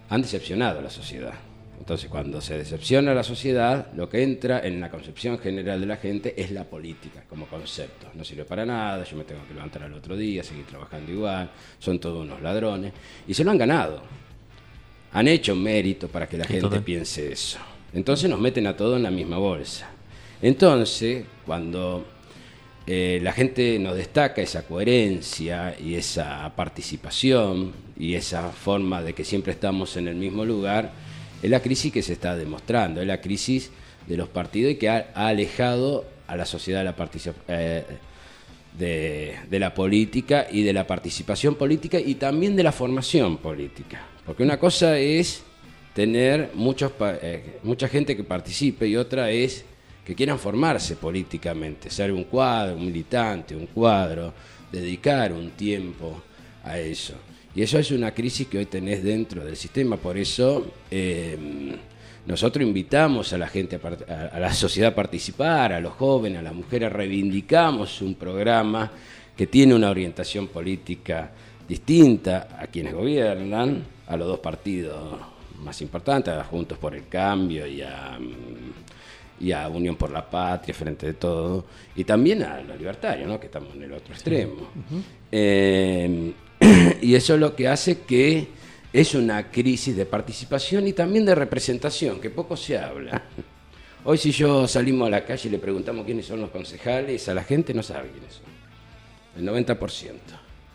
Han 0.09 0.21
decepcionado 0.21 0.79
a 0.79 0.81
la 0.81 0.89
sociedad. 0.89 1.33
Entonces, 1.77 2.09
cuando 2.09 2.39
se 2.41 2.57
decepciona 2.57 3.11
a 3.11 3.15
la 3.15 3.23
sociedad, 3.23 3.87
lo 3.95 4.07
que 4.07 4.21
entra 4.21 4.59
en 4.65 4.79
la 4.79 4.89
concepción 4.89 5.39
general 5.39 5.81
de 5.81 5.87
la 5.87 5.97
gente 5.97 6.33
es 6.37 6.51
la 6.51 6.63
política 6.63 7.23
como 7.27 7.47
concepto. 7.47 8.07
No 8.13 8.23
sirve 8.23 8.45
para 8.45 8.65
nada, 8.65 9.03
yo 9.03 9.17
me 9.17 9.23
tengo 9.23 9.45
que 9.47 9.53
levantar 9.53 9.83
al 9.83 9.93
otro 9.93 10.15
día, 10.15 10.43
seguir 10.43 10.65
trabajando 10.65 11.11
igual, 11.11 11.49
son 11.79 11.99
todos 11.99 12.23
unos 12.23 12.41
ladrones. 12.41 12.93
Y 13.27 13.33
se 13.33 13.43
lo 13.43 13.51
han 13.51 13.57
ganado. 13.57 14.03
Han 15.13 15.27
hecho 15.27 15.55
mérito 15.55 16.07
para 16.07 16.27
que 16.27 16.37
la 16.37 16.45
gente 16.45 16.61
total. 16.61 16.83
piense 16.83 17.31
eso. 17.31 17.57
Entonces 17.93 18.29
nos 18.29 18.39
meten 18.39 18.67
a 18.67 18.77
todos 18.77 18.97
en 18.97 19.03
la 19.03 19.11
misma 19.11 19.37
bolsa. 19.37 19.89
Entonces, 20.41 21.25
cuando 21.45 22.05
eh, 22.87 23.19
la 23.21 23.31
gente 23.31 23.77
nos 23.79 23.95
destaca 23.95 24.41
esa 24.41 24.65
coherencia 24.65 25.75
y 25.79 25.95
esa 25.95 26.51
participación 26.55 27.73
y 27.97 28.15
esa 28.15 28.49
forma 28.49 29.03
de 29.03 29.13
que 29.13 29.23
siempre 29.23 29.53
estamos 29.53 29.97
en 29.97 30.07
el 30.07 30.15
mismo 30.15 30.45
lugar, 30.45 30.91
es 31.43 31.49
la 31.49 31.59
crisis 31.59 31.91
que 31.91 32.01
se 32.01 32.13
está 32.13 32.35
demostrando, 32.35 33.01
es 33.01 33.07
la 33.07 33.21
crisis 33.21 33.71
de 34.07 34.17
los 34.17 34.29
partidos 34.29 34.71
y 34.71 34.75
que 34.75 34.89
ha, 34.89 35.11
alejado 35.13 36.05
a 36.27 36.35
la 36.35 36.45
sociedad 36.45 36.95
eh, 37.47 37.85
de 38.79 39.59
la 39.59 39.73
política 39.73 40.47
y 40.49 40.63
de 40.63 40.73
la 40.73 40.87
participación 40.87 41.55
política 41.55 41.99
y 41.99 42.15
también 42.15 42.55
de 42.55 42.63
la 42.63 42.71
formación 42.71 43.37
política. 43.37 44.01
Porque 44.25 44.43
una 44.43 44.57
cosa 44.57 44.97
es 44.97 45.43
tener 45.93 46.51
muchos, 46.53 46.91
eh, 47.01 47.59
mucha 47.63 47.87
gente 47.87 48.15
que 48.15 48.23
participe 48.23 48.87
y 48.87 48.95
otra 48.95 49.29
es 49.31 49.65
que 50.05 50.15
quieran 50.15 50.39
formarse 50.39 50.95
políticamente, 50.95 51.89
ser 51.89 52.11
un 52.11 52.23
cuadro, 52.25 52.75
un 52.75 52.85
militante, 52.85 53.55
un 53.55 53.67
cuadro, 53.67 54.33
dedicar 54.71 55.31
un 55.33 55.51
tiempo 55.51 56.21
a 56.63 56.79
eso. 56.79 57.13
Y 57.53 57.61
eso 57.61 57.77
es 57.77 57.91
una 57.91 58.13
crisis 58.13 58.47
que 58.47 58.57
hoy 58.59 58.65
tenés 58.65 59.03
dentro 59.03 59.43
del 59.43 59.57
sistema, 59.57 59.97
por 59.97 60.17
eso 60.17 60.71
eh, 60.89 61.37
nosotros 62.25 62.65
invitamos 62.65 63.33
a 63.33 63.37
la 63.37 63.47
gente, 63.47 63.77
a- 64.07 64.35
a 64.35 64.39
la 64.39 64.53
sociedad 64.53 64.91
a 64.91 64.95
participar, 64.95 65.73
a 65.73 65.81
los 65.81 65.93
jóvenes, 65.93 66.39
a 66.39 66.43
las 66.43 66.53
mujeres, 66.53 66.91
reivindicamos 66.91 68.01
un 68.01 68.15
programa 68.15 68.89
que 69.35 69.47
tiene 69.47 69.75
una 69.75 69.89
orientación 69.89 70.47
política 70.47 71.31
distinta 71.67 72.57
a 72.59 72.67
quienes 72.67 72.93
gobiernan, 72.93 73.83
a 74.07 74.15
los 74.17 74.27
dos 74.27 74.39
partidos 74.39 75.19
más 75.61 75.81
importantes, 75.81 76.33
a 76.33 76.43
Juntos 76.43 76.77
por 76.77 76.95
el 76.95 77.07
Cambio 77.07 77.65
y 77.65 77.81
a, 77.81 78.17
mm, 78.19 79.45
y 79.45 79.51
a 79.51 79.67
Unión 79.67 79.95
por 79.95 80.11
la 80.11 80.29
Patria, 80.29 80.73
frente 80.73 81.07
de 81.07 81.13
todo, 81.13 81.65
y 81.95 82.03
también 82.03 82.43
a 82.43 82.61
los 82.61 82.77
libertarios, 82.77 83.27
¿no? 83.27 83.39
que 83.39 83.47
estamos 83.47 83.73
en 83.75 83.83
el 83.83 83.93
otro 83.93 84.13
extremo. 84.13 84.69
Eh, 85.31 86.33
y 87.01 87.15
eso 87.15 87.33
es 87.33 87.39
lo 87.39 87.55
que 87.55 87.67
hace 87.67 88.01
que 88.01 88.47
es 88.93 89.15
una 89.15 89.49
crisis 89.49 89.95
de 89.95 90.05
participación 90.05 90.87
y 90.87 90.93
también 90.93 91.25
de 91.25 91.33
representación, 91.33 92.19
que 92.19 92.29
poco 92.29 92.55
se 92.55 92.77
habla. 92.77 93.23
Hoy 94.03 94.17
si 94.17 94.31
yo 94.31 94.67
salimos 94.67 95.07
a 95.07 95.11
la 95.11 95.25
calle 95.25 95.47
y 95.47 95.51
le 95.51 95.59
preguntamos 95.59 96.05
quiénes 96.05 96.25
son 96.25 96.41
los 96.41 96.49
concejales, 96.49 97.27
a 97.29 97.33
la 97.33 97.43
gente 97.43 97.73
no 97.73 97.83
sabe 97.83 98.09
quiénes 98.09 98.33
son. 98.33 98.51
El 99.37 99.47
90%, 99.47 100.11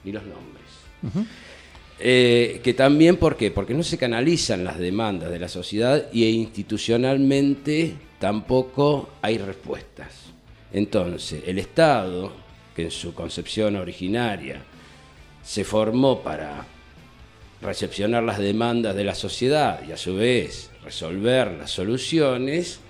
ni 0.05 0.13
los 0.13 0.23
nombres. 0.25 1.27
Eh, 1.99 2.61
que 2.63 2.75
también, 2.75 3.17
¿por 3.17 3.37
qué? 3.37 3.51
Porque 3.51 3.73
no 3.73 3.83
se 3.83 3.97
canalizan 3.97 4.65
las 4.65 4.79
demandas 4.79 5.31
de 5.31 5.39
la 5.39 5.49
sociedad 5.49 6.13
y 6.13 6.25
institucionalmente 6.25 7.95
tampoco 8.19 9.09
hay 9.23 9.39
respuestas. 9.39 10.27
Entonces, 10.73 11.43
el 11.47 11.59
Estado, 11.59 12.33
que 12.75 12.83
en 12.83 12.91
su 12.91 13.15
concepción 13.15 13.77
originaria 13.77 14.63
se 15.43 15.65
formó 15.65 16.21
para 16.21 16.67
recepcionar 17.63 18.23
las 18.23 18.39
demandas 18.39 18.95
de 18.95 19.05
la 19.05 19.15
sociedad 19.15 19.81
y 19.89 19.93
a 19.93 19.97
su 19.97 20.17
vez 20.17 20.71
resolver 20.85 21.53
las 21.53 21.71
soluciones 21.71 22.81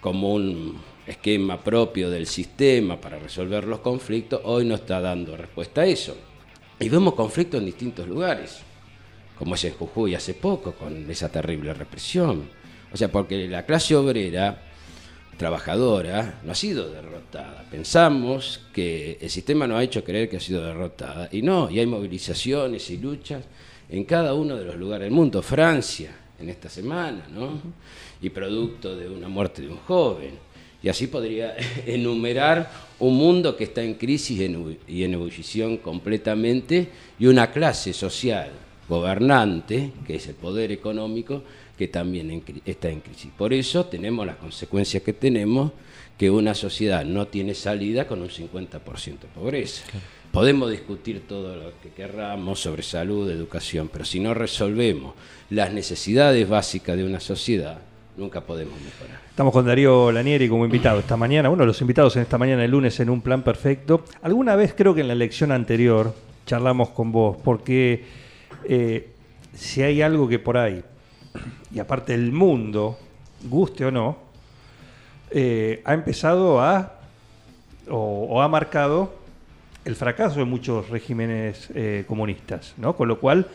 como 0.00 0.34
un 0.34 0.80
esquema 1.06 1.62
propio 1.62 2.08
del 2.10 2.26
sistema 2.26 3.00
para 3.00 3.18
resolver 3.18 3.64
los 3.64 3.80
conflictos, 3.80 4.40
hoy 4.44 4.64
no 4.64 4.76
está 4.76 5.00
dando 5.00 5.36
respuesta 5.36 5.80
a 5.80 5.86
eso. 5.86 6.16
Y 6.80 6.88
vemos 6.88 7.14
conflictos 7.14 7.58
en 7.58 7.66
distintos 7.66 8.06
lugares, 8.06 8.58
como 9.36 9.56
es 9.56 9.64
en 9.64 9.74
Jujuy 9.74 10.14
hace 10.14 10.34
poco, 10.34 10.72
con 10.72 11.10
esa 11.10 11.28
terrible 11.28 11.74
represión. 11.74 12.48
O 12.92 12.96
sea, 12.96 13.10
porque 13.10 13.48
la 13.48 13.66
clase 13.66 13.96
obrera, 13.96 14.62
trabajadora, 15.36 16.40
no 16.44 16.52
ha 16.52 16.54
sido 16.54 16.88
derrotada. 16.90 17.64
Pensamos 17.70 18.60
que 18.72 19.18
el 19.20 19.28
sistema 19.28 19.66
nos 19.66 19.78
ha 19.78 19.82
hecho 19.82 20.04
creer 20.04 20.28
que 20.28 20.36
ha 20.36 20.40
sido 20.40 20.64
derrotada. 20.64 21.28
Y 21.32 21.42
no, 21.42 21.68
y 21.68 21.80
hay 21.80 21.86
movilizaciones 21.86 22.88
y 22.90 22.98
luchas 22.98 23.44
en 23.88 24.04
cada 24.04 24.34
uno 24.34 24.56
de 24.56 24.64
los 24.64 24.76
lugares 24.76 25.06
del 25.06 25.12
mundo. 25.12 25.42
Francia, 25.42 26.14
en 26.38 26.48
esta 26.48 26.68
semana, 26.68 27.26
¿no? 27.28 27.60
Y 28.22 28.30
producto 28.30 28.96
de 28.96 29.08
una 29.08 29.28
muerte 29.28 29.62
de 29.62 29.68
un 29.68 29.78
joven. 29.78 30.38
Y 30.82 30.88
así 30.88 31.06
podría 31.06 31.56
enumerar 31.86 32.70
un 32.98 33.16
mundo 33.16 33.56
que 33.56 33.64
está 33.64 33.82
en 33.82 33.94
crisis 33.94 34.40
y 34.86 35.04
en 35.04 35.14
ebullición 35.14 35.78
completamente 35.78 36.88
y 37.18 37.26
una 37.26 37.50
clase 37.50 37.92
social 37.92 38.50
gobernante, 38.88 39.92
que 40.06 40.16
es 40.16 40.26
el 40.28 40.34
poder 40.34 40.72
económico, 40.72 41.42
que 41.76 41.88
también 41.88 42.30
en 42.30 42.42
está 42.64 42.88
en 42.88 43.00
crisis. 43.00 43.30
Por 43.36 43.52
eso 43.52 43.84
tenemos 43.86 44.26
las 44.26 44.36
consecuencias 44.36 45.02
que 45.02 45.12
tenemos, 45.12 45.72
que 46.16 46.30
una 46.30 46.54
sociedad 46.54 47.04
no 47.04 47.28
tiene 47.28 47.54
salida 47.54 48.08
con 48.08 48.22
un 48.22 48.28
50% 48.28 49.20
de 49.20 49.28
pobreza. 49.32 49.84
Podemos 50.32 50.70
discutir 50.70 51.22
todo 51.28 51.56
lo 51.56 51.80
que 51.80 51.90
querramos 51.90 52.60
sobre 52.60 52.82
salud, 52.82 53.30
educación, 53.30 53.88
pero 53.92 54.04
si 54.04 54.18
no 54.18 54.34
resolvemos 54.34 55.14
las 55.50 55.72
necesidades 55.72 56.48
básicas 56.48 56.96
de 56.96 57.04
una 57.04 57.20
sociedad, 57.20 57.80
nunca 58.18 58.40
podemos 58.40 58.74
mejorar. 58.80 59.20
Estamos 59.30 59.52
con 59.52 59.64
Darío 59.64 60.10
Lanieri 60.10 60.48
como 60.48 60.64
invitado 60.64 60.98
esta 60.98 61.16
mañana, 61.16 61.48
uno 61.50 61.62
de 61.62 61.68
los 61.68 61.80
invitados 61.80 62.16
en 62.16 62.22
esta 62.22 62.36
mañana 62.36 62.64
el 62.64 62.70
lunes 62.72 62.98
en 62.98 63.10
un 63.10 63.20
plan 63.20 63.42
perfecto. 63.42 64.04
Alguna 64.22 64.56
vez 64.56 64.74
creo 64.76 64.94
que 64.94 65.02
en 65.02 65.06
la 65.06 65.12
elección 65.12 65.52
anterior 65.52 66.12
charlamos 66.44 66.90
con 66.90 67.12
vos, 67.12 67.36
porque 67.42 68.04
eh, 68.64 69.12
si 69.54 69.82
hay 69.82 70.02
algo 70.02 70.28
que 70.28 70.40
por 70.40 70.56
ahí, 70.56 70.82
y 71.72 71.78
aparte 71.78 72.12
el 72.12 72.32
mundo, 72.32 72.98
guste 73.44 73.84
o 73.84 73.90
no, 73.92 74.18
eh, 75.30 75.80
ha 75.84 75.94
empezado 75.94 76.60
a, 76.60 76.94
o, 77.88 78.42
ha 78.42 78.48
marcado 78.48 79.14
el 79.84 79.94
fracaso 79.94 80.40
de 80.40 80.44
muchos 80.44 80.88
regímenes 80.88 81.68
eh, 81.74 82.04
comunistas, 82.08 82.74
¿no? 82.78 82.96
Con 82.96 83.06
lo 83.06 83.20
cual, 83.20 83.46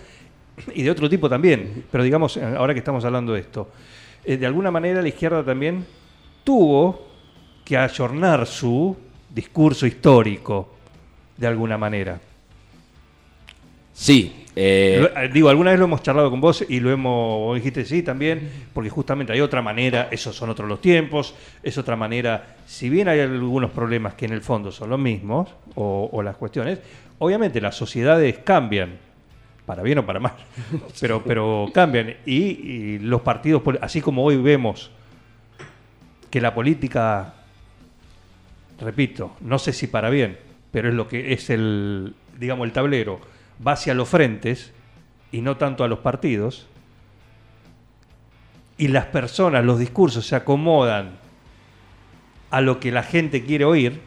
y 0.74 0.84
de 0.84 0.92
otro 0.92 1.10
tipo 1.10 1.28
también, 1.28 1.84
pero 1.92 2.04
digamos, 2.04 2.38
ahora 2.38 2.74
que 2.74 2.80
estamos 2.80 3.04
hablando 3.04 3.34
de 3.34 3.42
esto, 3.42 3.70
eh, 4.26 4.38
de 4.38 4.46
alguna 4.46 4.72
manera 4.72 5.02
la 5.02 5.08
izquierda 5.08 5.44
también 5.44 5.86
tuvo 6.44 7.08
que 7.64 7.78
ayornar 7.78 8.46
su 8.46 8.96
discurso 9.30 9.88
histórico, 9.88 10.76
de 11.38 11.48
alguna 11.48 11.78
manera. 11.78 12.20
Sí, 13.94 14.44
eh, 14.56 15.08
eh, 15.16 15.30
digo, 15.32 15.50
alguna 15.50 15.72
vez 15.72 15.80
lo 15.80 15.86
hemos 15.86 16.04
charlado 16.04 16.30
con 16.30 16.42
vos 16.42 16.64
y 16.68 16.80
lo 16.80 16.92
hemos, 16.92 17.56
dijiste 17.56 17.86
sí 17.86 18.04
también, 18.04 18.50
porque 18.74 18.90
justamente 18.90 19.34
hay 19.34 19.42
otra 19.42 19.62
manera, 19.62 20.10
esos 20.12 20.36
son 20.36 20.50
otros 20.50 20.68
los 20.68 20.82
tiempos, 20.82 21.36
es 21.62 21.78
otra 21.78 21.96
manera, 21.96 22.56
si 22.66 22.90
bien 22.90 23.08
hay 23.08 23.20
algunos 23.20 23.72
problemas 23.72 24.14
que 24.16 24.26
en 24.26 24.34
el 24.34 24.42
fondo 24.42 24.72
son 24.72 24.90
los 24.90 25.00
mismos, 25.00 25.50
o, 25.76 26.10
o 26.12 26.22
las 26.22 26.36
cuestiones, 26.38 26.80
obviamente 27.20 27.62
las 27.62 27.76
sociedades 27.76 28.40
cambian, 28.40 28.98
para 29.66 29.84
bien 29.84 30.00
o 30.00 30.06
para 30.06 30.20
mal, 30.20 30.34
pero, 31.00 31.24
pero 31.24 31.70
cambian, 31.74 32.16
y, 32.26 32.36
y 32.36 33.00
los 33.00 33.22
partidos, 33.22 33.62
así 33.82 34.02
como 34.02 34.24
hoy 34.24 34.38
vemos 34.38 34.92
que 36.30 36.42
la 36.42 36.54
política, 36.54 37.34
repito, 38.80 39.36
no 39.42 39.60
sé 39.60 39.72
si 39.72 39.88
para 39.88 40.10
bien, 40.10 40.38
pero 40.72 40.90
es 40.90 40.96
lo 40.96 41.08
que 41.08 41.34
es 41.34 41.50
el, 41.50 42.16
digamos, 42.40 42.66
el 42.66 42.74
tablero, 42.74 43.20
va 43.66 43.74
hacia 43.74 43.94
los 43.94 44.10
frentes 44.10 44.74
y 45.32 45.42
no 45.42 45.58
tanto 45.58 45.84
a 45.84 45.88
los 45.88 46.00
partidos, 46.00 46.68
y 48.78 48.88
las 48.88 49.06
personas, 49.06 49.64
los 49.64 49.80
discursos 49.80 50.26
se 50.26 50.36
acomodan 50.36 51.12
a 52.50 52.62
lo 52.62 52.80
que 52.80 52.92
la 52.92 53.04
gente 53.04 53.44
quiere 53.44 53.66
oír, 53.66 54.02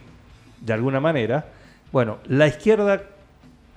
de 0.61 0.73
alguna 0.73 1.01
manera, 1.01 1.53
bueno, 1.93 2.19
la 2.27 2.47
izquierda, 2.47 3.03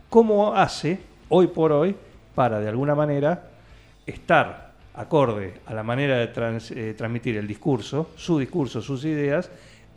¿cómo 0.09 0.55
hace 0.55 0.99
hoy 1.29 1.47
por 1.47 1.71
hoy 1.71 1.95
para, 2.35 2.59
de 2.59 2.69
alguna 2.69 2.95
manera, 2.95 3.49
estar 4.05 4.73
acorde 4.93 5.53
a 5.65 5.73
la 5.73 5.83
manera 5.83 6.17
de 6.17 6.25
eh, 6.25 6.93
transmitir 6.97 7.37
el 7.37 7.47
discurso, 7.47 8.09
su 8.17 8.39
discurso, 8.39 8.81
sus 8.81 9.05
ideas, 9.05 9.49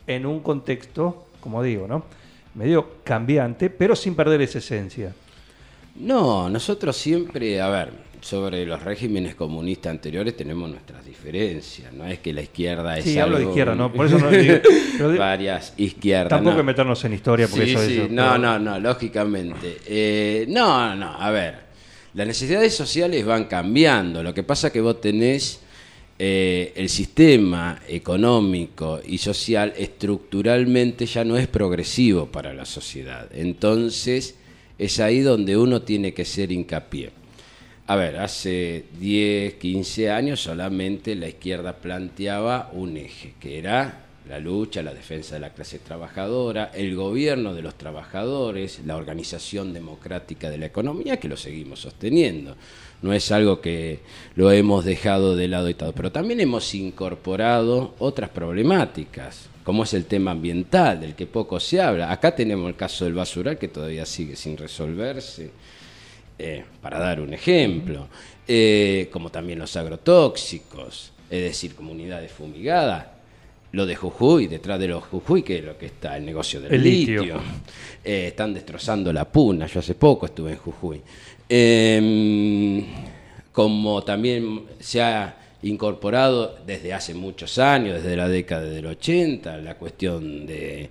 en 0.07 0.25
un 0.25 0.41
contexto, 0.41 1.27
como 1.39 1.61
digo, 1.61 1.87
¿no? 1.87 2.03
medio 2.55 3.03
cambiante, 3.03 3.69
pero 3.69 3.95
sin 3.95 4.15
perder 4.15 4.41
esa 4.41 4.59
esencia? 4.59 5.13
No, 5.95 6.49
nosotros 6.49 6.95
siempre, 6.95 7.61
a 7.61 7.69
ver, 7.69 7.91
sobre 8.23 8.65
los 8.65 8.81
regímenes 8.81 9.35
comunistas 9.35 9.91
anteriores 9.91 10.35
tenemos 10.37 10.69
nuestras 10.69 11.05
diferencias. 11.05 11.91
No 11.91 12.05
es 12.07 12.19
que 12.19 12.31
la 12.31 12.41
izquierda 12.41 12.97
es 12.97 13.03
Sí, 13.03 13.19
hablo 13.19 13.35
de 13.35 13.41
algo- 13.43 13.51
izquierda, 13.51 13.75
¿no? 13.75 13.91
Por 13.91 14.05
eso 14.05 14.17
no 14.17 14.29
digo- 14.31 14.59
Varias 15.17 15.73
izquierdas. 15.75 16.29
Tampoco 16.29 16.51
no. 16.51 16.57
que 16.57 16.63
meternos 16.63 17.03
en 17.03 17.13
historia, 17.13 17.47
porque 17.49 17.65
Sí, 17.65 17.71
eso 17.73 17.85
sí, 17.85 17.93
eso- 17.97 18.07
no, 18.09 18.23
pero- 18.31 18.37
no, 18.37 18.59
no, 18.59 18.79
lógicamente. 18.79 19.77
Eh, 19.85 20.45
no, 20.47 20.95
no, 20.95 21.13
a 21.19 21.31
ver, 21.31 21.55
las 22.13 22.25
necesidades 22.25 22.73
sociales 22.73 23.25
van 23.25 23.43
cambiando. 23.45 24.23
Lo 24.23 24.33
que 24.33 24.43
pasa 24.43 24.67
es 24.67 24.73
que 24.73 24.79
vos 24.81 25.01
tenés 25.01 25.59
eh, 26.17 26.71
el 26.77 26.87
sistema 26.87 27.81
económico 27.89 29.01
y 29.05 29.17
social 29.17 29.73
estructuralmente 29.75 31.05
ya 31.07 31.25
no 31.25 31.35
es 31.37 31.47
progresivo 31.47 32.27
para 32.27 32.53
la 32.53 32.65
sociedad. 32.65 33.27
Entonces, 33.33 34.35
es 34.77 34.99
ahí 35.01 35.19
donde 35.19 35.57
uno 35.57 35.81
tiene 35.81 36.13
que 36.13 36.23
ser 36.23 36.51
hincapié. 36.53 37.11
A 37.93 37.95
ver, 37.95 38.17
hace 38.17 38.85
10, 38.99 39.53
15 39.53 40.09
años 40.09 40.41
solamente 40.41 41.13
la 41.13 41.27
izquierda 41.27 41.73
planteaba 41.73 42.71
un 42.73 42.97
eje, 42.97 43.35
que 43.39 43.59
era 43.59 44.05
la 44.27 44.39
lucha, 44.39 44.81
la 44.81 44.95
defensa 44.95 45.35
de 45.35 45.41
la 45.41 45.53
clase 45.53 45.77
trabajadora, 45.77 46.71
el 46.73 46.95
gobierno 46.95 47.53
de 47.53 47.61
los 47.61 47.75
trabajadores, 47.75 48.81
la 48.87 48.95
organización 48.95 49.73
democrática 49.73 50.49
de 50.49 50.57
la 50.57 50.65
economía, 50.65 51.17
que 51.17 51.27
lo 51.27 51.37
seguimos 51.37 51.81
sosteniendo. 51.81 52.55
No 53.03 53.13
es 53.13 53.31
algo 53.31 53.61
que 53.61 53.99
lo 54.33 54.51
hemos 54.51 54.85
dejado 54.85 55.35
de 55.35 55.47
lado 55.47 55.69
y 55.69 55.75
todo, 55.75 55.91
pero 55.93 56.11
también 56.11 56.39
hemos 56.39 56.73
incorporado 56.73 57.93
otras 57.99 58.31
problemáticas, 58.31 59.49
como 59.63 59.83
es 59.83 59.93
el 59.93 60.05
tema 60.05 60.31
ambiental, 60.31 60.99
del 60.99 61.13
que 61.13 61.27
poco 61.27 61.59
se 61.59 61.79
habla. 61.79 62.11
Acá 62.11 62.35
tenemos 62.35 62.67
el 62.67 62.75
caso 62.75 63.05
del 63.05 63.13
basural, 63.13 63.59
que 63.59 63.67
todavía 63.67 64.07
sigue 64.07 64.35
sin 64.35 64.57
resolverse. 64.57 65.51
Eh, 66.37 66.63
para 66.81 66.99
dar 66.99 67.21
un 67.21 67.33
ejemplo, 67.33 68.07
eh, 68.47 69.09
como 69.11 69.29
también 69.29 69.59
los 69.59 69.75
agrotóxicos, 69.75 71.13
es 71.29 71.41
decir, 71.43 71.75
comunidades 71.75 72.31
fumigadas. 72.31 73.07
Lo 73.71 73.87
de 73.87 73.95
Jujuy, 73.95 74.45
detrás 74.45 74.79
de 74.79 74.87
los 74.87 75.03
Jujuy, 75.05 75.41
que 75.41 75.57
es 75.57 75.63
lo 75.63 75.75
que 75.77 75.87
está 75.87 76.15
el 76.15 76.25
negocio 76.25 76.61
del 76.61 76.75
El 76.75 76.83
litio. 76.83 77.21
litio. 77.21 77.41
Eh, 78.03 78.27
están 78.27 78.53
destrozando 78.53 79.11
la 79.11 79.25
puna. 79.25 79.65
Yo 79.65 79.79
hace 79.79 79.95
poco 79.95 80.27
estuve 80.27 80.51
en 80.51 80.57
Jujuy. 80.57 81.01
Eh, 81.49 82.85
como 83.51 84.03
también 84.03 84.63
se 84.79 85.01
ha 85.01 85.37
incorporado 85.63 86.57
desde 86.67 86.93
hace 86.93 87.13
muchos 87.13 87.57
años, 87.57 88.03
desde 88.03 88.15
la 88.15 88.27
década 88.27 88.65
del 88.65 88.85
80, 88.85 89.57
la 89.57 89.75
cuestión 89.75 90.45
de 90.45 90.89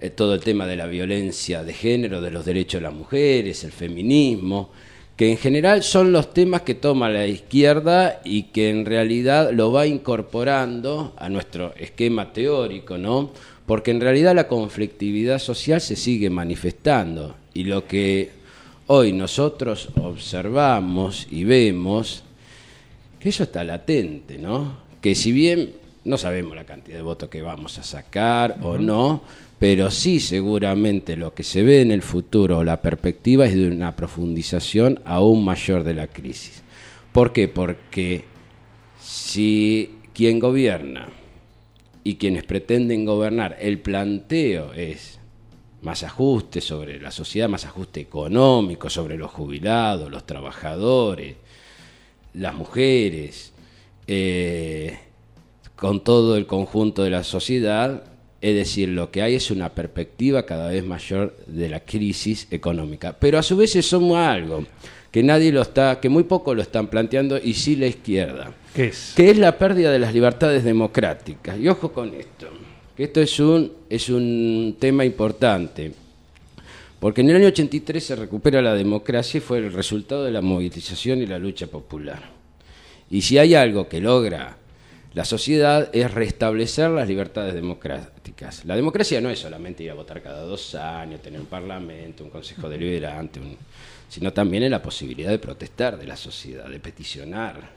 eh, 0.00 0.10
todo 0.10 0.34
el 0.34 0.40
tema 0.40 0.66
de 0.66 0.76
la 0.76 0.86
violencia 0.86 1.64
de 1.64 1.72
género, 1.72 2.20
de 2.20 2.30
los 2.30 2.44
derechos 2.44 2.80
de 2.80 2.88
las 2.88 2.94
mujeres, 2.94 3.64
el 3.64 3.72
feminismo, 3.72 4.70
que 5.16 5.30
en 5.30 5.38
general 5.38 5.82
son 5.82 6.12
los 6.12 6.34
temas 6.34 6.62
que 6.62 6.74
toma 6.74 7.08
la 7.08 7.26
izquierda 7.26 8.20
y 8.22 8.44
que 8.44 8.68
en 8.68 8.84
realidad 8.84 9.50
lo 9.52 9.72
va 9.72 9.86
incorporando 9.86 11.14
a 11.16 11.30
nuestro 11.30 11.74
esquema 11.76 12.34
teórico, 12.34 12.98
¿no? 12.98 13.30
Porque 13.64 13.90
en 13.90 14.02
realidad 14.02 14.34
la 14.34 14.46
conflictividad 14.46 15.38
social 15.38 15.80
se 15.80 15.96
sigue 15.96 16.28
manifestando 16.28 17.34
y 17.54 17.64
lo 17.64 17.86
que 17.86 18.30
hoy 18.88 19.12
nosotros 19.12 19.88
observamos 20.00 21.26
y 21.30 21.44
vemos 21.44 22.22
que 23.18 23.30
eso 23.30 23.44
está 23.44 23.64
latente, 23.64 24.36
¿no? 24.36 24.76
Que 25.00 25.14
si 25.14 25.32
bien 25.32 25.85
no 26.06 26.16
sabemos 26.16 26.54
la 26.54 26.64
cantidad 26.64 26.96
de 26.96 27.02
votos 27.02 27.28
que 27.28 27.42
vamos 27.42 27.78
a 27.78 27.82
sacar 27.82 28.58
o 28.62 28.78
no, 28.78 29.22
pero 29.58 29.90
sí 29.90 30.20
seguramente 30.20 31.16
lo 31.16 31.34
que 31.34 31.42
se 31.42 31.62
ve 31.62 31.80
en 31.80 31.90
el 31.90 32.02
futuro, 32.02 32.62
la 32.62 32.80
perspectiva 32.80 33.46
es 33.46 33.54
de 33.54 33.68
una 33.68 33.96
profundización 33.96 35.00
aún 35.04 35.44
mayor 35.44 35.82
de 35.82 35.94
la 35.94 36.06
crisis. 36.06 36.62
¿Por 37.12 37.32
qué? 37.32 37.48
Porque 37.48 38.24
si 39.00 39.96
quien 40.14 40.38
gobierna 40.38 41.08
y 42.04 42.14
quienes 42.16 42.44
pretenden 42.44 43.04
gobernar, 43.04 43.56
el 43.60 43.80
planteo 43.80 44.72
es 44.72 45.18
más 45.82 46.04
ajuste 46.04 46.60
sobre 46.60 47.00
la 47.00 47.10
sociedad, 47.10 47.48
más 47.48 47.64
ajuste 47.64 48.00
económico 48.00 48.88
sobre 48.88 49.16
los 49.16 49.30
jubilados, 49.32 50.10
los 50.10 50.24
trabajadores, 50.24 51.36
las 52.34 52.54
mujeres, 52.54 53.52
eh, 54.06 54.98
con 55.76 56.02
todo 56.02 56.36
el 56.36 56.46
conjunto 56.46 57.02
de 57.02 57.10
la 57.10 57.22
sociedad, 57.22 58.02
es 58.40 58.54
decir, 58.54 58.88
lo 58.88 59.10
que 59.10 59.22
hay 59.22 59.34
es 59.34 59.50
una 59.50 59.70
perspectiva 59.70 60.44
cada 60.44 60.68
vez 60.68 60.84
mayor 60.84 61.36
de 61.46 61.68
la 61.68 61.80
crisis 61.80 62.48
económica. 62.50 63.16
Pero 63.18 63.38
a 63.38 63.42
su 63.42 63.56
vez 63.56 63.72
somos 63.84 64.16
algo 64.18 64.64
que 65.10 65.22
nadie 65.22 65.52
lo 65.52 65.62
está, 65.62 66.00
que 66.00 66.08
muy 66.08 66.24
poco 66.24 66.54
lo 66.54 66.62
están 66.62 66.88
planteando 66.88 67.38
y 67.38 67.54
sí 67.54 67.76
la 67.76 67.86
izquierda, 67.86 68.52
¿Qué 68.74 68.88
es? 68.88 69.14
que 69.16 69.30
es 69.30 69.38
la 69.38 69.56
pérdida 69.56 69.90
de 69.90 69.98
las 69.98 70.12
libertades 70.12 70.64
democráticas. 70.64 71.58
Y 71.58 71.68
ojo 71.68 71.92
con 71.92 72.14
esto, 72.14 72.48
que 72.96 73.04
esto 73.04 73.20
es 73.20 73.40
un, 73.40 73.72
es 73.88 74.08
un 74.08 74.76
tema 74.78 75.04
importante. 75.04 75.92
Porque 77.00 77.20
en 77.20 77.30
el 77.30 77.36
año 77.36 77.48
83 77.48 78.04
se 78.04 78.16
recupera 78.16 78.62
la 78.62 78.74
democracia 78.74 79.38
y 79.38 79.40
fue 79.40 79.58
el 79.58 79.72
resultado 79.72 80.24
de 80.24 80.32
la 80.32 80.40
movilización 80.40 81.20
y 81.20 81.26
la 81.26 81.38
lucha 81.38 81.66
popular. 81.66 82.22
Y 83.10 83.22
si 83.22 83.38
hay 83.38 83.54
algo 83.54 83.88
que 83.88 84.00
logra 84.00 84.56
la 85.16 85.24
sociedad 85.24 85.88
es 85.94 86.12
restablecer 86.12 86.90
las 86.90 87.08
libertades 87.08 87.54
democráticas. 87.54 88.66
La 88.66 88.76
democracia 88.76 89.18
no 89.18 89.30
es 89.30 89.38
solamente 89.38 89.82
ir 89.82 89.90
a 89.90 89.94
votar 89.94 90.20
cada 90.20 90.42
dos 90.42 90.74
años, 90.74 91.22
tener 91.22 91.40
un 91.40 91.46
parlamento, 91.46 92.22
un 92.22 92.28
consejo 92.28 92.68
deliberante, 92.68 93.40
un- 93.40 93.56
sino 94.10 94.30
también 94.34 94.64
es 94.64 94.70
la 94.70 94.82
posibilidad 94.82 95.30
de 95.30 95.38
protestar 95.38 95.98
de 95.98 96.06
la 96.06 96.18
sociedad, 96.18 96.68
de 96.68 96.78
peticionar, 96.80 97.70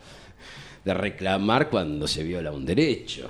de 0.83 0.93
reclamar 0.93 1.69
cuando 1.69 2.09
se 2.09 2.23
viola 2.23 2.51
un 2.51 2.65
derecho, 2.65 3.29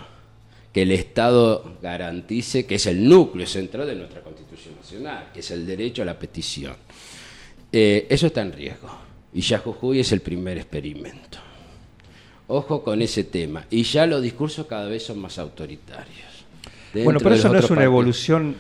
que 0.74 0.82
el 0.82 0.92
Estado 0.92 1.78
garantice 1.80 2.66
que 2.66 2.76
es 2.76 2.88
el 2.88 3.08
núcleo 3.08 3.46
central 3.46 3.86
de 3.86 3.96
nuestra 3.96 4.22
Constitución 4.22 4.74
Nacional, 4.76 5.30
que 5.32 5.42
es 5.42 5.52
el 5.52 5.68
derecho 5.68 6.02
a 6.02 6.06
la 6.06 6.18
petición. 6.18 6.76
Eh, 7.72 8.08
eso 8.10 8.26
está 8.26 8.42
en 8.42 8.54
riesgo 8.54 8.90
y 9.36 9.42
ya 9.42 9.62
es 9.94 10.12
el 10.12 10.22
primer 10.22 10.58
experimento. 10.58 11.38
Ojo 12.50 12.84
con 12.84 13.02
ese 13.02 13.24
tema. 13.24 13.66
Y 13.70 13.84
ya 13.84 14.08
los 14.08 14.22
discursos 14.22 14.66
cada 14.66 14.90
vez 14.90 15.06
son 15.06 15.20
más 15.20 15.38
autoritarios. 15.38 16.46
Bueno, 16.94 17.20
pero 17.20 17.36
eso 17.36 17.48
no 17.48 17.60
es 17.60 17.66
una 17.66 17.76
partidos. 17.76 17.86
evolución, 17.86 18.56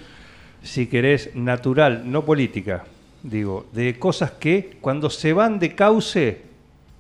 si 0.62 0.86
querés, 0.86 1.36
natural, 1.36 2.04
no 2.06 2.24
política, 2.24 2.86
digo, 3.24 3.66
de 3.74 3.98
cosas 3.98 4.32
que 4.32 4.78
cuando 4.80 5.10
se 5.10 5.34
van 5.34 5.58
de 5.58 5.74
cauce 5.74 6.44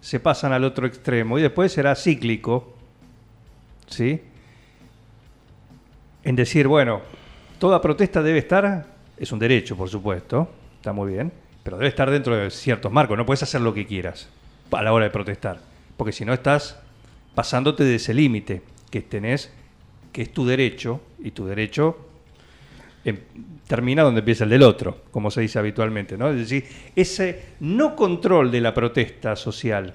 se 0.01 0.19
pasan 0.19 0.51
al 0.51 0.63
otro 0.63 0.87
extremo 0.87 1.37
y 1.37 1.43
después 1.43 1.71
será 1.71 1.95
cíclico, 1.95 2.73
¿sí? 3.87 4.21
En 6.23 6.35
decir, 6.35 6.67
bueno, 6.67 7.01
toda 7.59 7.79
protesta 7.81 8.23
debe 8.23 8.39
estar, 8.39 8.87
es 9.15 9.31
un 9.31 9.37
derecho, 9.37 9.77
por 9.77 9.89
supuesto, 9.89 10.49
está 10.77 10.91
muy 10.91 11.13
bien, 11.13 11.31
pero 11.63 11.77
debe 11.77 11.89
estar 11.89 12.09
dentro 12.09 12.35
de 12.35 12.49
ciertos 12.49 12.91
marcos, 12.91 13.15
no 13.15 13.27
puedes 13.27 13.43
hacer 13.43 13.61
lo 13.61 13.75
que 13.75 13.85
quieras 13.85 14.27
a 14.71 14.81
la 14.81 14.91
hora 14.91 15.05
de 15.05 15.11
protestar, 15.11 15.59
porque 15.99 16.13
si 16.13 16.23
no 16.23 16.31
estás 16.31 16.79
pasándote 17.35 17.83
de 17.83 17.95
ese 17.95 18.13
límite 18.13 18.61
que 18.89 19.01
tenés, 19.01 19.51
que 20.13 20.21
es 20.21 20.31
tu 20.31 20.45
derecho, 20.45 21.01
y 21.21 21.31
tu 21.31 21.45
derecho 21.45 21.97
em, 23.03 23.17
termina 23.67 24.03
donde 24.03 24.19
empieza 24.19 24.45
el 24.45 24.49
del 24.49 24.63
otro, 24.63 25.03
como 25.11 25.29
se 25.29 25.41
dice 25.41 25.59
habitualmente, 25.59 26.17
¿no? 26.17 26.29
Es 26.29 26.37
decir, 26.37 26.63
ese 26.95 27.47
no 27.59 27.97
control 27.97 28.49
de 28.49 28.61
la 28.61 28.73
protesta 28.73 29.35
social 29.35 29.93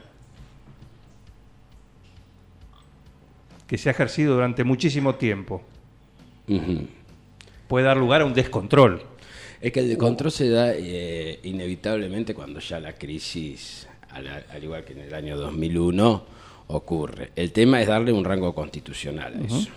que 3.67 3.79
se 3.79 3.89
ha 3.89 3.93
ejercido 3.93 4.35
durante 4.35 4.63
muchísimo 4.63 5.15
tiempo 5.15 5.63
puede 7.67 7.87
dar 7.87 7.97
lugar 7.97 8.21
a 8.21 8.27
un 8.27 8.35
descontrol. 8.35 9.03
Es 9.59 9.73
que 9.73 9.81
el 9.81 9.89
descontrol 9.89 10.31
se 10.31 10.51
da 10.51 10.75
eh, 10.75 11.41
inevitablemente 11.45 12.35
cuando 12.35 12.61
ya 12.61 12.79
la 12.79 12.93
crisis, 12.93 13.89
al, 14.15 14.27
al 14.29 14.63
igual 14.63 14.85
que 14.85 14.93
en 14.95 15.01
el 15.01 15.15
año 15.15 15.37
2001, 15.37 16.25
ocurre. 16.69 17.33
El 17.37 17.53
tema 17.53 17.81
es 17.83 17.89
darle 17.89 18.13
un 18.13 18.25
rango 18.25 18.55
constitucional 18.55 19.35
a 19.35 19.47
eso, 19.47 19.69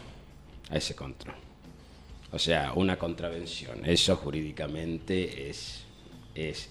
a 0.70 0.78
ese 0.78 0.96
control. 0.96 1.36
O 2.32 2.40
sea, 2.40 2.74
una 2.76 2.98
contravención. 2.98 3.86
Eso 3.86 4.16
jurídicamente 4.16 5.50
es, 5.50 5.84
es 6.36 6.70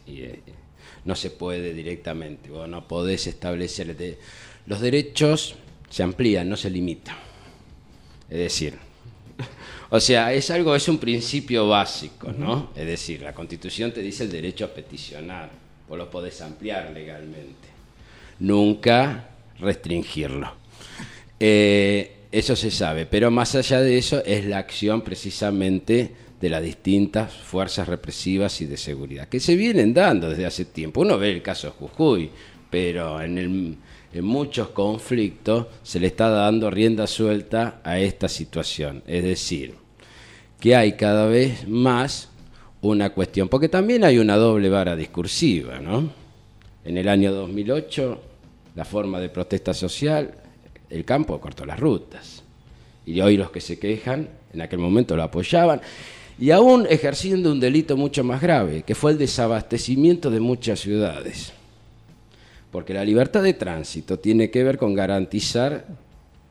no 1.05 1.15
se 1.17 1.31
puede 1.31 1.73
directamente. 1.75 2.51
Vos 2.51 2.69
no 2.69 2.87
podés 2.89 3.27
establecer 3.27 3.97
de- 3.97 4.19
los 4.67 4.81
derechos 4.81 5.55
se 5.91 6.03
amplían, 6.03 6.49
no 6.49 6.57
se 6.57 6.71
limitan. 6.71 7.17
Es 8.29 8.39
decir, 8.39 8.75
o 9.91 10.01
sea, 10.01 10.33
es 10.33 10.51
algo, 10.51 10.75
es 10.75 10.89
un 10.89 10.99
principio 10.99 11.69
básico, 11.69 12.33
¿no? 12.33 12.71
Es 12.75 12.87
decir, 12.87 13.23
la 13.23 13.33
Constitución 13.35 13.93
te 13.93 14.01
dice 14.03 14.25
el 14.25 14.31
derecho 14.33 14.65
a 14.65 14.69
peticionar, 14.69 15.51
vos 15.89 15.99
lo 15.99 16.11
podés 16.11 16.41
ampliar 16.43 16.91
legalmente, 16.93 17.69
nunca 18.41 19.29
restringirlo. 19.59 20.53
Eh, 21.39 22.13
eso 22.33 22.57
se 22.57 22.71
sabe, 22.71 23.07
pero 23.07 23.31
más 23.31 23.55
allá 23.55 23.81
de 23.81 23.99
eso 23.99 24.23
es 24.25 24.45
la 24.47 24.59
acción 24.59 25.03
precisamente 25.03 26.13
de 26.41 26.51
las 26.51 26.63
distintas 26.63 27.33
fuerzas 27.33 27.89
represivas 27.89 28.61
y 28.61 28.67
de 28.67 28.77
seguridad, 28.77 29.29
que 29.29 29.41
se 29.41 29.57
vienen 29.57 29.95
dando 29.95 30.29
desde 30.29 30.45
hace 30.47 30.65
tiempo. 30.67 31.01
Uno 31.01 31.19
ve 31.19 31.31
el 31.33 31.43
caso 31.43 31.69
de 31.69 31.73
Jujuy, 31.75 32.31
pero 32.71 33.23
en, 33.23 33.39
el- 33.39 33.77
en 34.13 34.25
muchos 34.25 34.69
conflictos 34.69 35.67
se 35.83 36.01
le 36.01 36.09
está 36.09 36.29
dando 36.29 36.71
rienda 36.71 37.07
suelta 37.07 37.81
a 37.85 37.99
esta 37.99 38.29
situación. 38.29 39.03
Es 39.07 39.25
decir, 39.25 39.75
que 40.61 40.75
hay 40.77 40.93
cada 40.93 41.27
vez 41.27 41.67
más 41.69 42.29
una 42.89 43.11
cuestión, 43.11 43.49
porque 43.49 43.69
también 43.69 44.05
hay 44.05 44.19
una 44.19 44.37
doble 44.37 44.69
vara 44.69 44.97
discursiva, 44.97 45.81
¿no? 45.81 46.11
En 46.85 46.97
el 46.97 47.09
año 47.09 47.33
2008, 47.33 48.21
la 48.75 48.85
forma 48.85 49.21
de 49.21 49.29
protesta 49.29 49.75
social, 49.75 50.35
el 50.89 51.05
campo 51.05 51.41
cortó 51.41 51.65
las 51.65 51.81
rutas. 51.81 52.43
Y 53.05 53.21
hoy 53.21 53.37
los 53.37 53.51
que 53.51 53.61
se 53.61 53.79
quejan, 53.79 54.29
en 54.53 54.61
aquel 54.61 54.79
momento 54.79 55.17
lo 55.17 55.23
apoyaban, 55.23 55.81
y 56.39 56.51
aún 56.51 56.87
ejerciendo 56.89 57.51
un 57.51 57.61
delito 57.61 57.97
mucho 57.97 58.23
más 58.23 58.41
grave, 58.41 58.83
que 58.83 58.95
fue 58.95 59.13
el 59.13 59.19
desabastecimiento 59.19 60.31
de 60.31 60.41
muchas 60.41 60.81
ciudades. 60.81 61.53
Porque 62.71 62.93
la 62.93 63.05
libertad 63.05 63.43
de 63.43 63.55
tránsito 63.55 64.19
tiene 64.19 64.51
que 64.51 64.63
ver 64.63 64.77
con 64.77 64.95
garantizar 64.95 65.87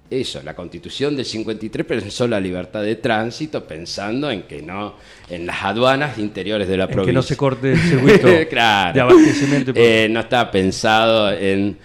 eso. 0.09 0.41
La 0.43 0.55
constitución 0.55 1.15
del 1.15 1.25
53 1.25 1.85
pensó 1.85 2.27
la 2.27 2.39
libertad 2.39 2.81
de 2.83 2.95
tránsito 2.95 3.65
pensando 3.65 4.29
en 4.29 4.43
que 4.43 4.61
no, 4.61 4.95
en 5.29 5.45
las 5.45 5.63
aduanas 5.63 6.17
interiores 6.17 6.67
de 6.67 6.77
la 6.77 6.83
En 6.83 6.89
que 6.89 6.93
provincia. 6.93 7.13
no 7.13 7.21
se 7.23 7.37
corte 7.37 7.71
el 7.73 7.79
circuito 7.79 8.27
Claro. 8.49 8.93
de 8.93 9.01
abastecimiento. 9.01 9.71
y 9.71 9.73
Eh, 9.77 10.07
no 10.09 10.19
está 10.21 10.49
pensado 10.51 11.31
en... 11.31 11.77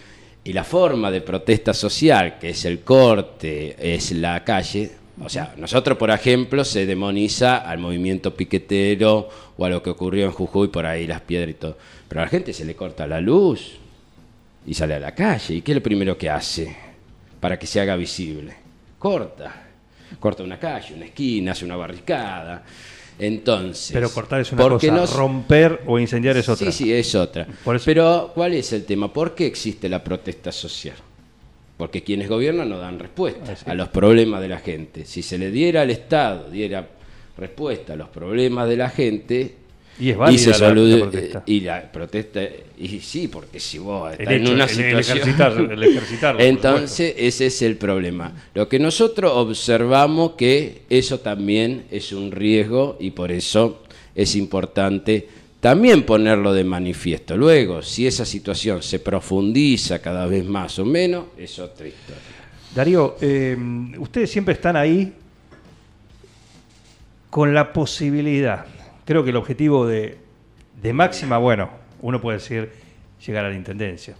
Y 0.42 0.54
la 0.54 0.64
forma 0.64 1.10
de 1.10 1.20
protesta 1.20 1.74
social, 1.74 2.38
que 2.38 2.50
es 2.50 2.64
el 2.64 2.80
corte, 2.80 3.76
es 3.78 4.12
la 4.12 4.42
calle. 4.42 4.90
O 5.22 5.28
sea, 5.28 5.52
nosotros, 5.58 5.98
por 5.98 6.10
ejemplo, 6.10 6.64
se 6.64 6.86
demoniza 6.86 7.58
al 7.58 7.76
movimiento 7.78 8.34
piquetero 8.34 9.28
o 9.58 9.64
a 9.66 9.68
lo 9.68 9.82
que 9.82 9.90
ocurrió 9.90 10.24
en 10.24 10.32
Jujuy, 10.32 10.68
por 10.68 10.86
ahí 10.86 11.06
las 11.06 11.20
piedras 11.20 11.50
y 11.50 11.54
todo. 11.54 11.76
Pero 12.08 12.22
a 12.22 12.24
la 12.24 12.30
gente 12.30 12.54
se 12.54 12.64
le 12.64 12.74
corta 12.74 13.06
la 13.06 13.20
luz 13.20 13.72
y 14.66 14.72
sale 14.72 14.94
a 14.94 14.98
la 15.00 15.14
calle. 15.14 15.56
¿Y 15.56 15.60
qué 15.60 15.72
es 15.72 15.76
lo 15.76 15.82
primero 15.82 16.16
que 16.16 16.30
hace 16.30 16.74
para 17.40 17.58
que 17.58 17.66
se 17.66 17.80
haga 17.80 17.96
visible? 17.96 18.54
Corta. 18.98 19.64
Corta 20.18 20.42
una 20.42 20.58
calle, 20.58 20.94
una 20.94 21.06
esquina, 21.06 21.52
hace 21.52 21.64
una 21.64 21.76
barricada. 21.76 22.62
Entonces. 23.18 23.90
Pero 23.92 24.10
cortar 24.10 24.40
es 24.40 24.52
una 24.52 24.62
¿por 24.62 24.78
qué 24.80 24.88
cosa, 24.88 25.12
no- 25.12 25.18
romper 25.18 25.82
o 25.86 25.98
incendiar 25.98 26.36
es 26.36 26.48
otra. 26.48 26.70
Sí, 26.72 26.84
sí, 26.84 26.92
es 26.92 27.14
otra. 27.14 27.46
Por 27.64 27.76
eso- 27.76 27.84
Pero, 27.84 28.32
¿cuál 28.34 28.54
es 28.54 28.72
el 28.72 28.84
tema? 28.84 29.12
¿Por 29.12 29.34
qué 29.34 29.46
existe 29.46 29.88
la 29.88 30.02
protesta 30.02 30.50
social? 30.52 30.96
Porque 31.76 32.02
quienes 32.02 32.28
gobiernan 32.28 32.68
no 32.68 32.78
dan 32.78 32.98
respuesta 32.98 33.52
Así 33.52 33.64
a 33.68 33.74
los 33.74 33.88
problemas 33.88 34.40
de 34.42 34.48
la 34.48 34.58
gente. 34.58 35.04
Si 35.06 35.22
se 35.22 35.38
le 35.38 35.50
diera 35.50 35.82
al 35.82 35.90
Estado, 35.90 36.50
diera 36.50 36.86
respuesta 37.38 37.94
a 37.94 37.96
los 37.96 38.08
problemas 38.08 38.68
de 38.68 38.76
la 38.76 38.90
gente, 38.90 39.54
Y 40.00 40.10
es 40.10 40.16
válida 40.16 40.38
se 40.38 40.46
la- 40.50 40.52
la 40.52 40.58
salude- 40.68 41.00
protesta. 41.00 41.42
y 41.46 41.60
la 41.60 41.92
protesta, 41.92 42.40
y 42.78 43.00
sí, 43.00 43.28
porque 43.28 43.60
si 43.60 43.78
vos 43.78 44.10
estás 44.12 44.26
en 44.32 44.48
una 44.48 44.64
el- 44.64 44.70
el 44.70 45.04
situación... 45.04 45.18
ejercitar- 45.18 45.72
el 45.72 45.82
ejercitarlo, 45.96 46.38
por 46.38 46.46
Entonces, 46.46 47.14
ese 47.18 47.46
es 47.46 47.62
el 47.62 47.76
problema. 47.76 48.32
Lo 48.54 48.68
que 48.68 48.78
nosotros 48.78 49.30
observamos 49.34 50.32
que 50.32 50.82
eso 50.88 51.20
también 51.20 51.84
es 51.90 52.12
un 52.12 52.32
riesgo 52.32 52.96
y 52.98 53.10
por 53.10 53.30
eso 53.30 53.82
es 54.14 54.34
importante 54.36 55.28
también 55.60 56.04
ponerlo 56.04 56.54
de 56.54 56.64
manifiesto. 56.64 57.36
Luego, 57.36 57.82
si 57.82 58.06
esa 58.06 58.24
situación 58.24 58.82
se 58.82 58.98
profundiza 58.98 60.00
cada 60.00 60.24
vez 60.26 60.46
más 60.46 60.78
o 60.78 60.86
menos, 60.86 61.26
es 61.36 61.58
otra 61.58 61.86
historia. 61.86 62.22
Darío, 62.74 63.16
eh, 63.20 63.56
ustedes 63.98 64.30
siempre 64.30 64.54
están 64.54 64.76
ahí 64.76 65.12
con 67.28 67.52
la 67.52 67.72
posibilidad. 67.72 68.64
Creo 69.10 69.24
que 69.24 69.30
el 69.30 69.36
objetivo 69.36 69.88
de, 69.88 70.18
de 70.80 70.92
máxima, 70.92 71.36
bueno, 71.36 71.68
uno 72.00 72.20
puede 72.20 72.38
decir 72.38 72.70
llegar 73.26 73.44
a 73.44 73.48
la 73.48 73.56
intendencia. 73.56 74.14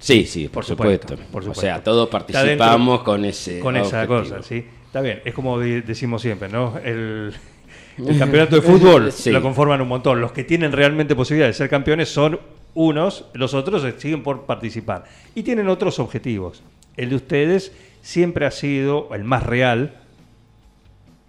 Sí, 0.00 0.24
sí, 0.24 0.44
por, 0.44 0.54
Por 0.54 0.64
supuesto. 0.64 1.08
supuesto, 1.08 1.30
por 1.30 1.46
O 1.46 1.54
sea, 1.54 1.84
todos 1.84 2.08
participamos 2.08 2.88
dentro- 3.00 3.04
con 3.04 3.24
ese 3.26 3.60
con 3.60 3.76
esa 3.76 4.04
objetivo. 4.04 4.20
cosa, 4.20 4.42
¿sí? 4.42 4.64
Está 4.86 5.02
bien, 5.02 5.20
es 5.26 5.34
como 5.34 5.58
decimos 5.58 6.22
siempre, 6.22 6.48
¿no? 6.48 6.78
El, 6.82 7.34
el 7.98 8.18
campeonato 8.18 8.56
de 8.56 8.62
fútbol 8.62 9.12
Sí. 9.12 9.30
lo 9.30 9.42
conforman 9.42 9.82
un 9.82 9.88
montón. 9.88 10.22
Los 10.22 10.32
que 10.32 10.42
tienen 10.42 10.72
realmente 10.72 11.14
posibilidad 11.14 11.48
de 11.48 11.52
ser 11.52 11.68
campeones 11.68 12.08
son 12.08 12.40
unos, 12.72 13.26
los 13.34 13.52
otros 13.52 13.86
siguen 13.98 14.22
por 14.22 14.46
participar. 14.46 15.04
Y 15.34 15.42
tienen 15.42 15.68
otros 15.68 15.98
objetivos. 15.98 16.62
El 16.96 17.10
de 17.10 17.16
ustedes 17.16 17.72
siempre 18.00 18.46
ha 18.46 18.50
sido 18.52 19.10
el 19.14 19.22
más 19.24 19.42
real, 19.42 19.96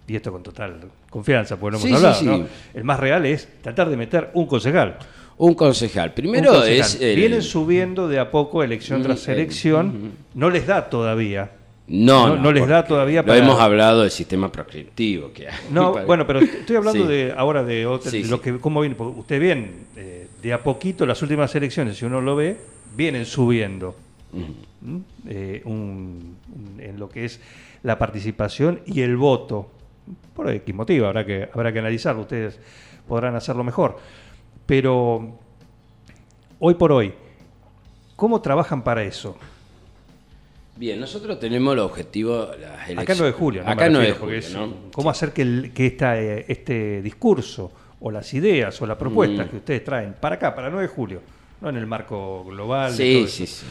y 0.08 0.16
esto 0.16 0.32
con 0.32 0.42
total 0.42 0.80
confianza, 1.10 1.56
porque 1.58 1.76
no 1.76 1.84
hemos 1.84 1.88
Sí, 1.88 1.94
hablado, 2.06 2.20
sí. 2.20 2.24
¿no? 2.26 2.46
El 2.72 2.84
más 2.84 2.98
real 3.00 3.26
es 3.26 3.48
tratar 3.62 3.90
de 3.90 3.96
meter 3.96 4.30
un 4.34 4.46
concejal. 4.46 4.96
Un 5.36 5.54
concejal. 5.54 6.12
Primero 6.14 6.50
Un 6.52 6.56
concejal. 6.58 6.80
es 6.80 7.00
el... 7.00 7.16
Vienen 7.16 7.42
subiendo 7.42 8.08
de 8.08 8.18
a 8.18 8.30
poco 8.30 8.62
elección 8.62 9.02
tras 9.02 9.26
Mm, 9.26 9.30
eh, 9.30 9.34
elección. 9.34 10.12
No 10.34 10.50
les 10.50 10.66
da 10.66 10.88
todavía. 10.88 11.50
No, 11.88 12.28
no- 12.28 12.36
no 12.36 12.52
les 12.52 12.68
da 12.68 12.84
todavía 12.84 13.22
Lo 13.22 13.26
para- 13.28 13.38
hemos 13.40 13.58
hablado 13.58 14.02
del 14.02 14.10
sistema 14.12 14.52
prescriptivo 14.52 15.32
que 15.32 15.48
hay. 15.48 15.54
No, 15.72 15.92
Para- 15.94 16.04
bueno, 16.06 16.26
pero 16.26 16.38
estoy 16.40 16.76
hablando 16.76 17.04
de 17.06 17.34
ahora 17.36 17.64
de, 17.64 17.84
otra- 17.86 18.12
de 18.12 18.22
lo 18.26 18.40
que 18.40 18.58
cómo 18.58 18.80
viene. 18.82 18.94
porque 18.94 19.18
Usted 19.18 19.40
bien, 19.40 19.86
eh, 19.96 20.28
de 20.40 20.52
a 20.52 20.62
poquito 20.62 21.04
las 21.04 21.20
últimas 21.22 21.52
elecciones, 21.56 21.96
si 21.96 22.04
uno 22.04 22.20
lo 22.20 22.36
ve, 22.36 22.56
vienen 22.96 23.24
subiendo 23.26 23.96
¿Mm? 24.32 24.96
Eh, 25.28 25.62
un- 25.64 26.36
un- 26.54 26.80
en 26.80 26.98
lo 27.00 27.08
que 27.08 27.24
es 27.24 27.40
la 27.82 27.98
participación 27.98 28.80
y 28.86 29.00
el 29.00 29.16
voto. 29.16 29.68
Por 30.34 30.50
X 30.50 30.74
motivo, 30.74 31.06
habrá 31.06 31.24
que, 31.24 31.48
habrá 31.52 31.72
que 31.72 31.78
analizarlo. 31.78 32.22
Ustedes 32.22 32.58
podrán 33.08 33.34
hacerlo 33.36 33.64
mejor. 33.64 33.98
Pero 34.66 35.38
hoy 36.58 36.74
por 36.74 36.92
hoy, 36.92 37.12
¿cómo 38.16 38.40
trabajan 38.40 38.82
para 38.82 39.02
eso? 39.02 39.36
Bien, 40.76 40.98
nosotros 40.98 41.38
tenemos 41.38 41.74
el 41.74 41.80
objetivo... 41.80 42.48
Las 42.58 42.88
Acá 42.98 43.14
9 43.14 43.26
de 43.26 43.32
julio, 43.32 43.62
¿no? 43.64 43.70
Acá 43.70 43.84
Me 43.86 43.90
9 43.90 44.06
de 44.06 44.12
refiero, 44.14 44.20
porque 44.20 44.42
julio, 44.42 44.66
es- 44.66 44.70
¿no? 44.84 44.90
¿Cómo 44.92 45.10
hacer 45.10 45.32
que, 45.32 45.42
el- 45.42 45.72
que 45.74 45.86
esta, 45.86 46.18
eh, 46.18 46.46
este 46.48 47.02
discurso 47.02 47.70
o 48.00 48.10
las 48.10 48.32
ideas 48.32 48.80
o 48.80 48.86
las 48.86 48.96
propuestas 48.96 49.46
Mm. 49.46 49.50
que 49.50 49.56
ustedes 49.56 49.84
traen 49.84 50.14
para 50.18 50.36
acá, 50.36 50.54
para 50.54 50.70
9 50.70 50.82
de 50.88 50.88
julio, 50.94 51.20
no 51.60 51.68
en 51.68 51.76
el 51.76 51.86
marco 51.86 52.44
global, 52.44 52.92
Sí, 52.92 53.12
todo 53.18 53.26
sí, 53.28 53.42
eso, 53.44 53.56
sí. 53.60 53.66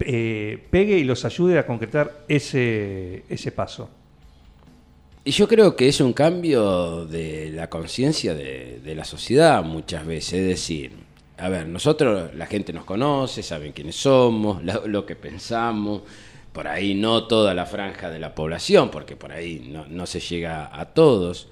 eh, 0.00 0.66
pegue 0.70 0.98
y 0.98 1.04
los 1.04 1.24
ayude 1.24 1.60
a 1.60 1.66
concretar 1.66 2.24
ese, 2.26 3.22
ese 3.28 3.52
paso? 3.52 3.88
Y 5.28 5.30
yo 5.32 5.46
creo 5.46 5.76
que 5.76 5.88
es 5.88 6.00
un 6.00 6.14
cambio 6.14 7.04
de 7.04 7.50
la 7.50 7.68
conciencia 7.68 8.34
de, 8.34 8.94
la 8.96 9.04
sociedad 9.04 9.62
muchas 9.62 10.06
veces. 10.06 10.32
Es 10.40 10.46
decir, 10.46 10.92
a 11.36 11.50
ver, 11.50 11.68
nosotros, 11.68 12.34
la 12.34 12.46
gente 12.46 12.72
nos 12.72 12.86
conoce, 12.86 13.42
saben 13.42 13.72
quiénes 13.72 13.96
somos, 13.96 14.62
lo 14.86 15.04
que 15.04 15.16
pensamos. 15.16 16.00
Por 16.50 16.66
ahí 16.66 16.94
no 16.94 17.26
toda 17.26 17.52
la 17.52 17.66
franja 17.66 18.08
de 18.08 18.18
la 18.18 18.34
población, 18.34 18.90
porque 18.90 19.16
por 19.16 19.30
ahí 19.30 19.68
no, 19.70 19.84
no 19.86 20.06
se 20.06 20.20
llega 20.20 20.70
a 20.72 20.86
todos. 20.94 21.48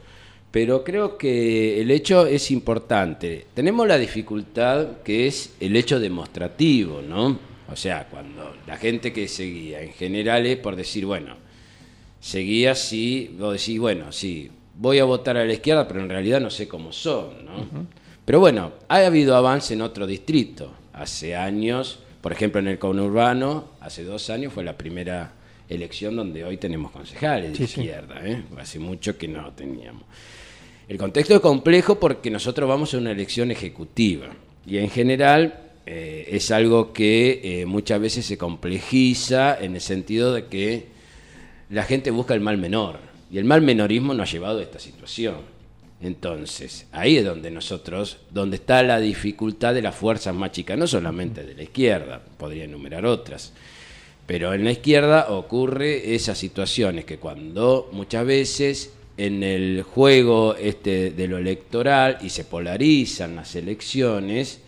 Pero 0.50 0.82
creo 0.82 1.18
que 1.18 1.78
el 1.82 1.90
hecho 1.90 2.26
es 2.26 2.50
importante. 2.50 3.46
Tenemos 3.52 3.86
la 3.86 3.98
dificultad 3.98 5.02
que 5.04 5.26
es 5.26 5.54
el 5.60 5.76
hecho 5.76 6.00
demostrativo, 6.00 7.02
¿no? 7.02 7.38
O 7.70 7.76
sea, 7.76 8.08
cuando 8.08 8.56
la 8.66 8.78
gente 8.78 9.12
que 9.12 9.28
seguía 9.28 9.82
en 9.82 9.92
general 9.92 10.46
es 10.46 10.56
por 10.56 10.76
decir, 10.76 11.04
bueno, 11.04 11.44
seguía 12.20 12.74
si 12.74 13.34
vos 13.38 13.52
decís, 13.52 13.78
bueno, 13.78 14.12
sí, 14.12 14.50
voy 14.76 14.98
a 14.98 15.04
votar 15.04 15.36
a 15.36 15.44
la 15.44 15.52
izquierda, 15.52 15.86
pero 15.86 16.00
en 16.00 16.08
realidad 16.08 16.40
no 16.40 16.50
sé 16.50 16.66
cómo 16.68 16.92
son, 16.92 17.44
¿no? 17.44 17.86
Pero 18.24 18.40
bueno, 18.40 18.72
ha 18.88 18.96
habido 19.06 19.36
avance 19.36 19.74
en 19.74 19.82
otro 19.82 20.06
distrito. 20.06 20.72
Hace 20.92 21.36
años, 21.36 22.00
por 22.20 22.32
ejemplo, 22.32 22.60
en 22.60 22.68
el 22.68 22.78
conurbano, 22.78 23.70
hace 23.80 24.02
dos 24.04 24.30
años 24.30 24.52
fue 24.52 24.64
la 24.64 24.76
primera 24.76 25.32
elección 25.68 26.16
donde 26.16 26.44
hoy 26.44 26.56
tenemos 26.56 26.90
concejales 26.92 27.52
de 27.52 27.56
Sí, 27.58 27.66
sí. 27.66 27.80
izquierda, 27.80 28.20
¿eh? 28.24 28.42
Hace 28.58 28.78
mucho 28.78 29.16
que 29.18 29.28
no 29.28 29.52
teníamos. 29.52 30.02
El 30.88 30.98
contexto 30.98 31.34
es 31.34 31.40
complejo 31.40 31.98
porque 31.98 32.30
nosotros 32.30 32.68
vamos 32.68 32.94
a 32.94 32.98
una 32.98 33.10
elección 33.10 33.50
ejecutiva 33.50 34.28
y 34.66 34.78
en 34.78 34.88
general 34.88 35.60
eh, 35.84 36.28
es 36.30 36.50
algo 36.52 36.92
que 36.92 37.40
eh, 37.42 37.66
muchas 37.66 38.00
veces 38.00 38.24
se 38.26 38.38
complejiza 38.38 39.58
en 39.60 39.74
el 39.74 39.80
sentido 39.80 40.32
de 40.32 40.46
que 40.46 40.86
la 41.70 41.82
gente 41.82 42.10
busca 42.10 42.34
el 42.34 42.40
mal 42.40 42.58
menor 42.58 42.98
y 43.30 43.38
el 43.38 43.44
mal 43.44 43.62
menorismo 43.62 44.14
nos 44.14 44.28
ha 44.28 44.32
llevado 44.32 44.58
a 44.60 44.62
esta 44.62 44.78
situación. 44.78 45.56
Entonces, 46.00 46.86
ahí 46.92 47.16
es 47.16 47.24
donde 47.24 47.50
nosotros, 47.50 48.18
donde 48.30 48.56
está 48.56 48.82
la 48.82 49.00
dificultad 49.00 49.74
de 49.74 49.82
las 49.82 49.94
fuerzas 49.94 50.34
más 50.34 50.52
chicas, 50.52 50.78
no 50.78 50.86
solamente 50.86 51.42
de 51.42 51.54
la 51.54 51.62
izquierda, 51.62 52.20
podría 52.36 52.64
enumerar 52.64 53.06
otras, 53.06 53.52
pero 54.26 54.52
en 54.52 54.64
la 54.64 54.72
izquierda 54.72 55.28
ocurre 55.30 56.14
esas 56.14 56.36
situaciones 56.36 57.04
que 57.04 57.18
cuando 57.18 57.88
muchas 57.92 58.26
veces 58.26 58.92
en 59.16 59.42
el 59.42 59.82
juego 59.82 60.54
este 60.56 61.10
de 61.10 61.28
lo 61.28 61.38
electoral 61.38 62.18
y 62.20 62.28
se 62.28 62.44
polarizan 62.44 63.36
las 63.36 63.54
elecciones, 63.56 64.60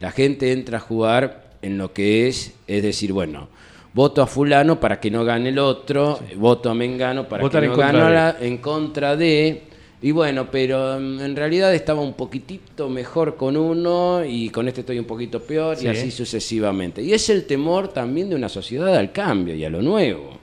la 0.00 0.10
gente 0.10 0.52
entra 0.52 0.78
a 0.78 0.80
jugar 0.80 1.52
en 1.62 1.78
lo 1.78 1.92
que 1.94 2.28
es, 2.28 2.52
es 2.66 2.82
decir, 2.82 3.12
bueno, 3.12 3.48
voto 3.94 4.20
a 4.22 4.26
fulano 4.26 4.78
para 4.80 4.98
que 5.00 5.10
no 5.10 5.24
gane 5.24 5.48
el 5.50 5.58
otro, 5.58 6.18
voto 6.36 6.68
a 6.68 6.74
Mengano 6.74 7.28
para 7.28 7.42
Votar 7.42 7.62
que 7.62 7.68
no 7.68 7.76
gane 7.76 8.34
en 8.46 8.58
contra 8.58 9.16
de, 9.16 9.62
Y 10.02 10.10
bueno, 10.10 10.48
pero 10.50 10.98
mm, 11.00 11.20
en 11.20 11.36
realidad 11.36 11.74
estaba 11.74 12.02
un 12.02 12.12
poquitito 12.14 12.90
mejor 12.90 13.36
con 13.36 13.56
uno 13.56 14.22
y 14.24 14.50
con 14.50 14.68
este 14.68 14.80
estoy 14.80 14.98
un 14.98 15.06
poquito 15.06 15.40
peor 15.40 15.76
Sí. 15.76 15.86
y 15.86 15.88
así 15.88 16.10
sucesivamente. 16.10 17.00
Y 17.02 17.12
es 17.14 17.30
el 17.30 17.46
temor 17.46 17.88
también 17.88 18.28
de 18.28 18.34
una 18.34 18.48
sociedad 18.50 18.94
al 18.94 19.12
cambio 19.12 19.54
y 19.54 19.64
a 19.64 19.70
lo 19.70 19.80
nuevo. 19.80 20.38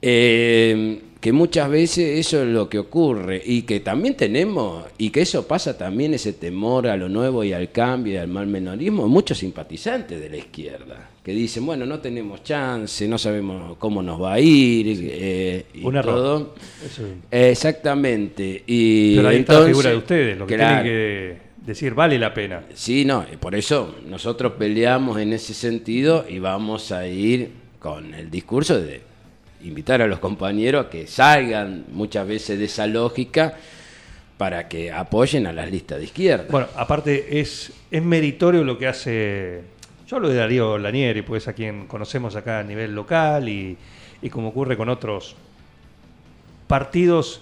Eh, 0.00 1.00
que 1.20 1.32
muchas 1.32 1.68
veces 1.68 2.18
eso 2.20 2.42
es 2.42 2.48
lo 2.48 2.68
que 2.68 2.78
ocurre 2.78 3.42
y 3.44 3.62
que 3.62 3.80
también 3.80 4.16
tenemos, 4.16 4.84
y 4.98 5.10
que 5.10 5.22
eso 5.22 5.48
pasa 5.48 5.76
también, 5.76 6.14
ese 6.14 6.32
temor 6.32 6.86
a 6.86 6.96
lo 6.96 7.08
nuevo 7.08 7.42
y 7.42 7.52
al 7.52 7.72
cambio 7.72 8.14
y 8.14 8.16
al 8.18 8.28
mal 8.28 8.46
menorismo, 8.46 9.08
muchos 9.08 9.38
simpatizantes 9.38 10.20
de 10.20 10.30
la 10.30 10.36
izquierda, 10.36 11.10
que 11.24 11.32
dicen, 11.32 11.66
bueno, 11.66 11.84
no 11.86 11.98
tenemos 11.98 12.44
chance, 12.44 13.08
no 13.08 13.18
sabemos 13.18 13.76
cómo 13.78 14.00
nos 14.02 14.22
va 14.22 14.34
a 14.34 14.40
ir, 14.40 14.86
eh, 15.10 15.64
y 15.74 15.84
Un 15.84 15.96
error. 15.96 16.14
todo. 16.14 16.54
Eso 16.86 17.02
es. 17.04 17.50
Exactamente. 17.50 18.62
Y 18.66 19.16
Pero 19.16 19.28
ahí 19.28 19.36
está 19.38 19.52
la 19.54 19.58
entonces- 19.58 19.76
figura 19.76 19.90
de 19.90 19.96
ustedes, 19.96 20.38
lo 20.38 20.46
que 20.46 20.54
Claro. 20.54 20.82
tienen 20.84 20.92
que 20.92 21.38
decir 21.66 21.94
vale 21.94 22.18
la 22.18 22.32
pena. 22.32 22.62
Sí, 22.74 23.04
no, 23.04 23.26
y 23.32 23.36
por 23.36 23.54
eso 23.54 23.96
nosotros 24.06 24.52
peleamos 24.58 25.18
en 25.18 25.32
ese 25.32 25.52
sentido 25.52 26.24
y 26.28 26.38
vamos 26.38 26.92
a 26.92 27.06
ir 27.08 27.50
con 27.78 28.14
el 28.14 28.30
discurso 28.30 28.80
de 28.80 29.00
invitar 29.62 30.02
a 30.02 30.06
los 30.06 30.18
compañeros 30.18 30.86
a 30.86 30.90
que 30.90 31.06
salgan 31.06 31.84
muchas 31.92 32.26
veces 32.26 32.58
de 32.58 32.66
esa 32.66 32.86
lógica 32.86 33.54
para 34.36 34.68
que 34.68 34.92
apoyen 34.92 35.46
a 35.46 35.52
las 35.52 35.70
listas 35.70 35.98
de 35.98 36.04
izquierda. 36.04 36.46
Bueno, 36.50 36.68
aparte 36.76 37.40
es, 37.40 37.72
es 37.90 38.02
meritorio 38.02 38.62
lo 38.64 38.78
que 38.78 38.86
hace. 38.86 39.62
Yo 40.06 40.16
hablo 40.16 40.28
de 40.28 40.36
Darío 40.36 40.78
Lanieri, 40.78 41.22
pues 41.22 41.48
a 41.48 41.52
quien 41.54 41.86
conocemos 41.86 42.36
acá 42.36 42.60
a 42.60 42.62
nivel 42.62 42.94
local 42.94 43.48
y, 43.48 43.76
y 44.22 44.30
como 44.30 44.48
ocurre 44.48 44.76
con 44.76 44.88
otros 44.88 45.34
partidos, 46.66 47.40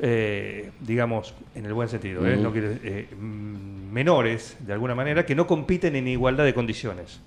eh, 0.00 0.70
digamos, 0.80 1.34
en 1.54 1.66
el 1.66 1.72
buen 1.72 1.88
sentido, 1.88 2.26
¿eh? 2.26 2.34
Ujú. 2.34 2.42
No 2.42 2.52
quiere- 2.52 2.78
eh, 2.84 3.08
menores, 3.16 4.56
de 4.60 4.72
alguna 4.72 4.94
manera, 4.94 5.26
que 5.26 5.34
no 5.34 5.46
compiten 5.46 5.96
en 5.96 6.08
igualdad 6.08 6.44
de 6.44 6.54
condiciones. 6.54 7.20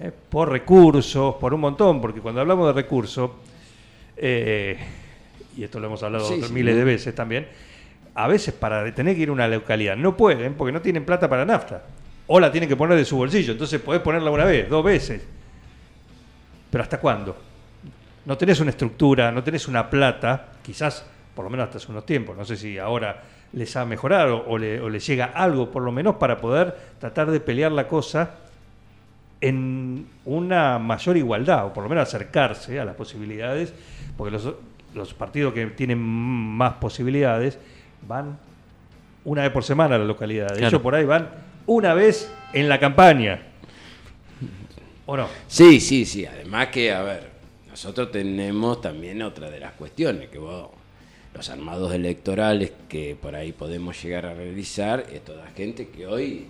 ¿Eh? 0.00 0.12
Por 0.28 0.50
recursos, 0.50 1.34
por 1.36 1.54
un 1.54 1.60
montón, 1.60 2.00
porque 2.00 2.20
cuando 2.20 2.40
hablamos 2.40 2.66
de 2.68 2.72
recursos, 2.72 3.30
eh, 4.16 4.78
y 5.56 5.64
esto 5.64 5.80
lo 5.80 5.86
hemos 5.86 6.02
hablado 6.02 6.26
Sí, 6.26 6.34
otras 6.34 6.48
sí. 6.48 6.54
miles 6.54 6.76
de 6.76 6.84
veces 6.84 7.14
también, 7.14 7.48
a 8.14 8.28
veces 8.28 8.54
para 8.54 8.92
tener 8.94 9.16
que 9.16 9.22
ir 9.22 9.28
a 9.28 9.32
una 9.32 9.48
localidad 9.48 9.96
no 9.96 10.16
pueden 10.16 10.54
porque 10.54 10.72
no 10.72 10.80
tienen 10.80 11.04
plata 11.04 11.28
para 11.28 11.44
nafta. 11.44 11.82
O 12.26 12.40
la 12.40 12.50
tienen 12.50 12.68
que 12.68 12.76
poner 12.76 12.96
de 12.96 13.04
su 13.04 13.16
bolsillo. 13.16 13.52
Entonces 13.52 13.80
podés 13.80 14.00
ponerla 14.00 14.30
una 14.30 14.44
vez, 14.44 14.68
dos 14.68 14.82
veces. 14.82 15.22
Pero 16.70 16.82
¿hasta 16.82 16.98
cuándo? 16.98 17.36
No 18.24 18.38
tenés 18.38 18.60
una 18.60 18.70
estructura, 18.70 19.30
no 19.30 19.42
tenés 19.42 19.68
una 19.68 19.90
plata, 19.90 20.52
quizás 20.62 21.04
por 21.34 21.44
lo 21.44 21.50
menos 21.50 21.64
hasta 21.64 21.78
hace 21.78 21.90
unos 21.90 22.06
tiempos. 22.06 22.36
No 22.36 22.44
sé 22.44 22.56
si 22.56 22.78
ahora 22.78 23.22
les 23.52 23.76
ha 23.76 23.84
mejorado 23.84 24.44
o 24.46 24.56
le, 24.56 24.80
o 24.80 24.88
les 24.88 25.06
llega 25.06 25.26
algo, 25.26 25.70
por 25.70 25.82
lo 25.82 25.92
menos 25.92 26.16
para 26.16 26.38
poder 26.38 26.74
tratar 26.98 27.30
de 27.30 27.40
pelear 27.40 27.72
la 27.72 27.86
cosa 27.86 28.36
en 29.48 30.06
una 30.24 30.78
mayor 30.78 31.16
igualdad, 31.16 31.66
o 31.66 31.72
por 31.72 31.82
lo 31.84 31.88
menos 31.88 32.08
acercarse 32.08 32.78
a 32.80 32.84
las 32.84 32.94
posibilidades, 32.94 33.74
porque 34.16 34.30
los, 34.32 34.52
los 34.94 35.14
partidos 35.14 35.52
que 35.52 35.66
tienen 35.66 35.98
más 36.00 36.74
posibilidades 36.74 37.58
van 38.06 38.38
una 39.24 39.42
vez 39.42 39.50
por 39.52 39.64
semana 39.64 39.96
a 39.96 39.98
la 39.98 40.04
localidad. 40.04 40.48
De 40.48 40.54
Claro. 40.58 40.68
hecho, 40.68 40.82
por 40.82 40.94
ahí 40.94 41.04
van 41.04 41.28
una 41.66 41.94
vez 41.94 42.32
en 42.52 42.68
la 42.68 42.78
campaña. 42.78 43.40
¿O 45.06 45.16
no? 45.16 45.26
Sí, 45.48 45.80
sí, 45.80 46.04
sí. 46.06 46.24
Además 46.26 46.68
que, 46.68 46.92
a 46.92 47.02
ver, 47.02 47.30
nosotros 47.68 48.10
tenemos 48.10 48.80
también 48.80 49.20
otra 49.22 49.50
de 49.50 49.60
las 49.60 49.72
cuestiones 49.72 50.28
que 50.28 50.38
vos, 50.38 50.68
los 51.34 51.50
armados 51.50 51.92
electorales 51.92 52.72
que 52.88 53.16
por 53.20 53.34
ahí 53.34 53.52
podemos 53.52 54.00
llegar 54.02 54.24
a 54.26 54.34
realizar, 54.34 55.04
es 55.12 55.22
toda 55.24 55.46
gente 55.56 55.88
que 55.88 56.06
hoy, 56.06 56.46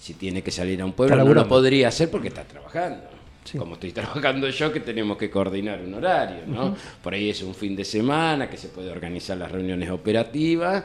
si 0.00 0.14
tiene 0.14 0.42
que 0.42 0.50
salir 0.50 0.80
a 0.80 0.84
un 0.86 0.92
pueblo, 0.92 1.16
no 1.16 1.34
lo 1.34 1.46
podría 1.46 1.88
hacer 1.88 2.10
porque 2.10 2.28
está 2.28 2.44
trabajando. 2.44 3.04
Sí. 3.44 3.58
Como 3.58 3.74
estoy 3.74 3.92
trabajando 3.92 4.48
yo, 4.48 4.72
que 4.72 4.80
tenemos 4.80 5.18
que 5.18 5.30
coordinar 5.30 5.80
un 5.80 5.94
horario, 5.94 6.46
¿no? 6.46 6.74
Por 7.02 7.14
ahí 7.14 7.30
es 7.30 7.42
un 7.42 7.54
fin 7.54 7.76
de 7.76 7.84
semana 7.84 8.48
que 8.48 8.56
se 8.56 8.68
puede 8.68 8.90
organizar 8.90 9.36
las 9.36 9.52
reuniones 9.52 9.90
operativas. 9.90 10.84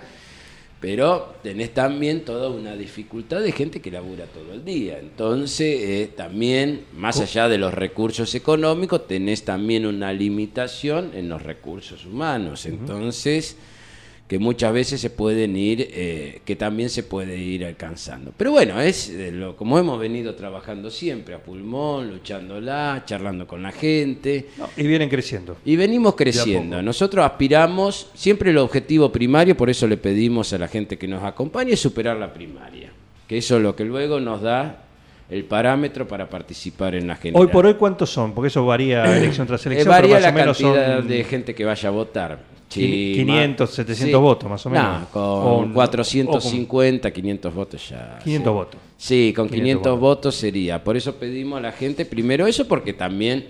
Pero 0.82 1.36
tenés 1.42 1.74
también 1.74 2.26
toda 2.26 2.50
una 2.50 2.76
dificultad 2.76 3.42
de 3.42 3.52
gente 3.54 3.80
que 3.80 3.90
labura 3.90 4.26
todo 4.26 4.54
el 4.54 4.64
día. 4.64 5.00
Entonces, 5.00 5.82
eh, 5.82 6.12
también, 6.16 6.86
más 6.94 7.20
allá 7.22 7.48
de 7.48 7.58
los 7.58 7.74
recursos 7.74 8.36
económicos, 8.36 9.08
tenés 9.08 9.46
también 9.46 9.86
una 9.86 10.12
limitación 10.12 11.12
en 11.16 11.30
los 11.30 11.42
recursos 11.42 12.06
humanos. 12.06 12.66
Entonces, 12.66 13.58
que 14.28 14.40
muchas 14.40 14.74
veces 14.74 15.00
se 15.00 15.12
pueden 15.12 15.56
ir, 15.56 15.88
eh, 15.92 16.42
que 16.46 16.56
también 16.56 16.90
se 16.90 17.04
puede 17.04 17.38
ir 17.38 17.64
alcanzando. 17.64 18.32
Pero 18.36 18.52
bueno, 18.52 18.82
es 18.82 19.10
eh, 19.10 19.32
lo, 19.32 19.56
como 19.56 19.78
hemos 19.78 20.00
venido 20.00 20.34
trabajando 20.34 20.90
siempre, 20.90 21.36
a 21.36 21.40
pulmón, 21.44 22.10
luchándola, 22.10 23.04
charlando 23.06 23.46
con 23.46 23.62
la 23.62 23.72
gente. 23.72 24.48
No, 24.58 24.68
y 24.76 24.88
vienen 24.88 25.10
creciendo. 25.10 25.58
Y 25.64 25.76
venimos 25.76 26.16
creciendo. 26.16 26.82
Nosotros 26.82 27.24
aspiramos, 27.24 28.10
siempre 28.16 28.50
el 28.50 28.58
objetivo 28.58 29.12
primario, 29.12 29.56
por 29.56 29.70
eso 29.70 29.88
le 29.88 29.98
pedimos 29.98 30.52
a 30.54 30.58
la 30.58 30.68
gente 30.68 30.98
que 30.98 31.08
nos 31.08 31.24
acompañe, 31.24 31.74
es 31.74 31.80
superar 31.80 32.18
la 32.18 32.34
primaria. 32.34 32.90
Que 33.28 33.38
eso 33.38 33.58
es 33.58 33.62
lo 33.62 33.76
que 33.76 33.86
luego 33.86 34.20
nos 34.20 34.42
da 34.42 34.82
el 35.30 35.44
parámetro 35.46 36.08
para 36.08 36.28
participar 36.30 36.96
en 36.96 37.08
la 37.08 37.16
general. 37.16 37.44
Hoy 37.44 37.48
por 37.52 37.68
hoy, 37.68 37.76
¿cuántos 37.76 38.10
son? 38.10 38.34
Porque 38.34 38.48
eso 38.48 38.66
varía 38.66 39.04
elección 39.18 39.46
tras 39.46 39.64
Eh, 39.68 39.70
elección. 39.70 39.90
varía 39.92 40.16
pero 40.16 40.16
más 40.16 40.24
la 40.24 40.30
o 40.30 40.34
menos 40.34 40.58
cantidad 40.58 40.98
son 40.98 41.08
de 41.08 41.24
gente 41.26 41.54
que 41.54 41.64
vaya 41.64 41.90
a 41.90 41.92
votar. 41.92 42.55
Qui- 42.70 43.14
500, 43.16 43.70
700 43.70 44.22
votos, 44.22 44.50
más 44.50 44.66
o 44.66 44.70
menos. 44.70 45.08
con 45.10 45.22
O 45.24 45.60
un- 45.60 45.74
450, 45.74 47.12
500 47.12 47.54
votos 47.54 47.90
ya. 47.90 48.20
500 48.24 48.52
sí. 48.52 48.54
votos. 48.56 48.82
Sí, 48.98 49.34
con 49.36 49.48
500 49.48 49.62
500, 49.64 49.92
votos. 49.92 50.00
votos 50.02 50.36
sería. 50.36 50.84
Por 50.84 50.98
eso 50.98 51.16
pedimos 51.16 51.58
a 51.60 51.62
la 51.62 51.72
gente, 51.72 52.06
primero 52.06 52.48
eso, 52.48 52.68
porque 52.68 52.94
también 52.94 53.46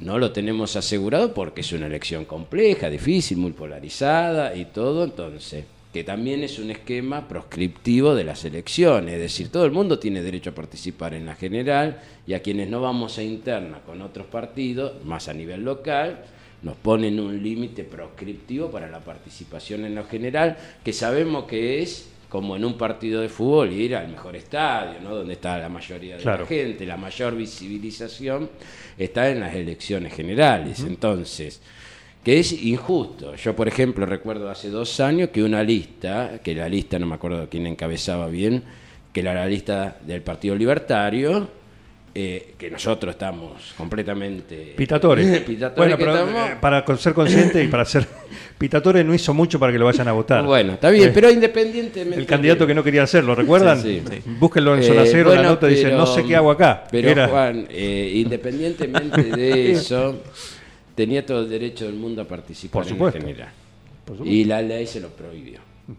no 0.00 0.18
lo 0.18 0.32
tenemos 0.32 0.76
asegurado, 0.76 1.32
porque 1.32 1.62
es 1.62 1.72
una 1.72 1.86
elección 1.86 2.24
compleja, 2.24 2.90
difícil, 2.90 3.38
muy 3.38 3.52
polarizada 3.52 4.54
y 4.54 4.66
todo. 4.66 5.04
Entonces, 5.04 5.64
que 5.92 6.02
también 6.04 6.42
es 6.42 6.58
un 6.58 6.70
esquema 6.72 7.26
proscriptivo 7.28 8.14
de 8.16 8.24
las 8.24 8.44
elecciones. 8.44 9.14
Es 9.14 9.20
decir, 9.20 9.48
todo 9.50 9.64
el 9.64 9.70
mundo 9.70 9.98
tiene 9.98 10.22
derecho 10.22 10.50
a 10.50 10.54
participar 10.54 11.14
en 11.14 11.24
la 11.24 11.36
general 11.36 12.00
y 12.26 12.34
a 12.34 12.42
quienes 12.42 12.68
no 12.68 12.80
vamos 12.80 13.16
a 13.18 13.22
interna 13.22 13.78
con 13.86 14.02
otros 14.02 14.26
partidos, 14.26 14.92
más 15.04 15.28
a 15.28 15.32
nivel 15.34 15.62
local, 15.64 16.24
nos 16.64 16.76
ponen 16.76 17.20
un 17.20 17.40
límite 17.42 17.84
proscriptivo 17.84 18.70
para 18.70 18.88
la 18.88 19.00
participación 19.00 19.84
en 19.84 19.94
lo 19.94 20.04
general, 20.04 20.56
que 20.82 20.92
sabemos 20.92 21.44
que 21.44 21.82
es 21.82 22.08
como 22.28 22.56
en 22.56 22.64
un 22.64 22.76
partido 22.76 23.20
de 23.20 23.28
fútbol 23.28 23.72
ir 23.72 23.94
al 23.94 24.08
mejor 24.08 24.34
estadio, 24.34 24.98
¿no? 25.00 25.14
donde 25.14 25.34
está 25.34 25.56
la 25.58 25.68
mayoría 25.68 26.16
de 26.16 26.22
Claro. 26.22 26.42
la 26.42 26.48
gente, 26.48 26.84
la 26.84 26.96
mayor 26.96 27.36
visibilización 27.36 28.50
está 28.98 29.30
en 29.30 29.38
las 29.40 29.54
elecciones 29.54 30.12
generales. 30.12 30.80
Entonces, 30.80 31.60
que 32.24 32.40
es 32.40 32.52
injusto. 32.52 33.36
Yo, 33.36 33.54
por 33.54 33.68
ejemplo, 33.68 34.06
recuerdo 34.06 34.50
hace 34.50 34.70
dos 34.70 34.98
años 34.98 35.28
que 35.28 35.44
una 35.44 35.62
lista, 35.62 36.40
que 36.42 36.54
la 36.54 36.68
lista, 36.68 36.98
no 36.98 37.06
me 37.06 37.14
acuerdo 37.14 37.48
quién 37.48 37.66
encabezaba 37.66 38.26
bien, 38.28 38.64
que 39.12 39.20
era 39.20 39.34
la 39.34 39.46
lista 39.46 39.98
del 40.04 40.22
Partido 40.22 40.56
Libertario, 40.56 41.48
eh, 42.16 42.54
que 42.56 42.70
nosotros 42.70 43.14
estamos 43.14 43.74
completamente... 43.76 44.74
Pitatore. 44.76 45.40
Pitatore 45.46 45.76
bueno, 45.76 45.96
que 45.98 46.04
pero, 46.04 46.16
estamos. 46.26 46.50
eh, 46.50 46.56
para 46.60 46.96
ser 46.96 47.12
consciente 47.14 47.64
y 47.64 47.68
para 47.68 47.84
ser. 47.84 48.06
Pitatore 48.58 49.02
no 49.02 49.12
hizo 49.12 49.34
mucho 49.34 49.58
para 49.58 49.72
que 49.72 49.78
lo 49.78 49.84
vayan 49.86 50.06
a 50.06 50.12
votar. 50.12 50.44
Bueno, 50.44 50.74
está 50.74 50.90
bien, 50.90 51.08
Eh, 51.08 51.12
pero 51.12 51.28
independientemente... 51.30 52.20
El 52.20 52.26
candidato 52.26 52.66
que 52.66 52.74
no 52.74 52.84
quería 52.84 53.02
hacerlo, 53.02 53.34
¿recuerdan? 53.34 53.82
Sí, 53.82 54.00
sí. 54.08 54.20
Búsquenlo 54.38 54.74
en 54.74 54.80
Eh, 54.80 54.86
Zona 54.86 55.02
Cero, 55.06 55.30
bueno, 55.30 55.42
la 55.42 55.48
nota 55.48 55.66
dice, 55.66 55.90
no 55.90 56.06
sé 56.06 56.22
qué 56.24 56.36
hago 56.36 56.50
acá. 56.52 56.84
Pero 56.90 57.08
Era- 57.10 57.26
Juan, 57.28 57.66
eh, 57.68 58.12
independientemente 58.14 59.22
de 59.36 59.72
eso, 59.72 60.22
tenía 60.94 61.26
todo 61.26 61.40
el 61.42 61.48
derecho 61.50 61.86
del 61.86 61.94
mundo 61.96 62.22
a 62.22 62.28
participar 62.28 62.82
Por 62.82 62.88
supuesto. 62.88 63.18
en 63.18 63.26
general. 63.26 63.48
Por 64.04 64.16
supuesto. 64.18 64.32
Y 64.36 64.44
la 64.44 64.62
ley 64.62 64.86
se 64.86 65.00
lo 65.00 65.08
prohibió, 65.08 65.58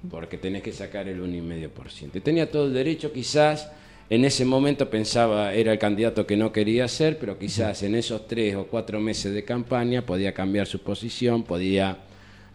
porque 0.10 0.38
tenés 0.38 0.64
que 0.64 0.72
sacar 0.72 1.10
el 1.10 1.20
1,5%. 1.22 2.12
Y 2.14 2.20
tenía 2.22 2.50
todo 2.50 2.68
el 2.68 2.74
derecho, 2.74 3.12
quizás 3.12 3.70
en 4.10 4.24
ese 4.26 4.46
momento 4.46 4.90
pensaba, 4.90 5.54
era 5.54 5.72
el 5.72 5.80
candidato 5.80 6.26
que 6.28 6.38
no 6.38 6.52
quería 6.52 6.88
ser, 6.88 7.18
pero 7.18 7.38
quizás 7.40 7.82
en 7.84 7.96
esos 7.96 8.28
tres 8.28 8.56
o 8.56 8.66
cuatro 8.68 9.00
meses 9.00 9.34
de 9.34 9.44
campaña 9.44 10.04
podía 10.06 10.34
cambiar 10.34 10.68
su 10.68 10.80
posición, 10.80 11.44
podía 11.44 11.98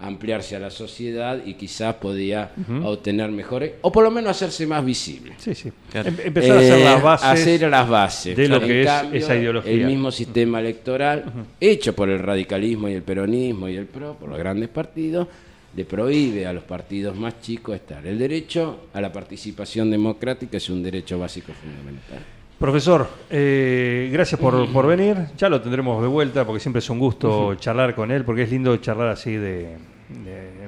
ampliarse 0.02 0.56
a 0.56 0.60
la 0.60 0.70
sociedad 0.70 1.38
y 1.44 1.54
quizás 1.54 1.96
podía 1.96 2.52
obtener 2.84 3.30
mejores, 3.30 3.72
o 3.82 3.92
por 3.92 4.02
lo 4.02 4.10
menos 4.10 4.30
hacerse 4.30 4.66
más 4.66 4.82
visible. 4.82 5.32
Sí, 5.36 5.54
sí. 5.54 5.70
Claro. 5.90 6.08
Em- 6.08 6.16
empezar 6.24 6.56
a 6.56 6.60
hacer 6.60 6.78
Eh, 6.78 6.84
las 6.84 7.02
bases. 7.02 7.28
hacer 7.28 7.68
las 7.68 7.88
bases. 7.88 8.36
de 8.36 8.48
lo 8.48 8.60
que 8.60 8.80
es 8.80 8.86
cambio, 8.86 9.18
esa 9.20 9.36
ideología. 9.36 9.72
El 9.72 9.84
mismo 9.86 10.10
sistema 10.10 10.60
electoral, 10.60 11.24
hecho 11.60 11.94
por 11.94 12.08
el 12.08 12.18
radicalismo 12.20 12.88
y 12.88 12.94
el 12.94 13.02
peronismo 13.02 13.68
y 13.68 13.76
el 13.76 13.84
PRO, 13.86 14.14
por 14.14 14.30
los 14.30 14.38
grandes 14.38 14.70
partidos, 14.70 15.28
le 15.74 15.84
prohíbe 15.84 16.46
a 16.46 16.52
los 16.52 16.64
partidos 16.64 17.16
más 17.16 17.40
chicos 17.40 17.76
estar. 17.76 18.06
El 18.06 18.18
derecho 18.18 18.88
a 18.92 19.00
la 19.00 19.12
participación 19.12 19.90
democrática 19.90 20.56
es 20.56 20.68
un 20.68 20.82
derecho 20.82 21.18
básico 21.18 21.52
fundamental. 21.52 22.18
Profesor, 22.58 23.08
eh, 23.30 24.10
gracias 24.12 24.38
por, 24.38 24.70
por 24.70 24.86
venir. 24.86 25.16
Ya 25.38 25.48
lo 25.48 25.62
tendremos 25.62 26.02
de 26.02 26.08
vuelta 26.08 26.44
porque 26.44 26.60
siempre 26.60 26.80
es 26.80 26.90
un 26.90 26.98
gusto 26.98 27.54
charlar 27.54 27.94
con 27.94 28.10
él, 28.10 28.24
porque 28.24 28.42
es 28.42 28.50
lindo 28.50 28.76
charlar 28.76 29.08
así 29.08 29.32
de, 29.32 29.76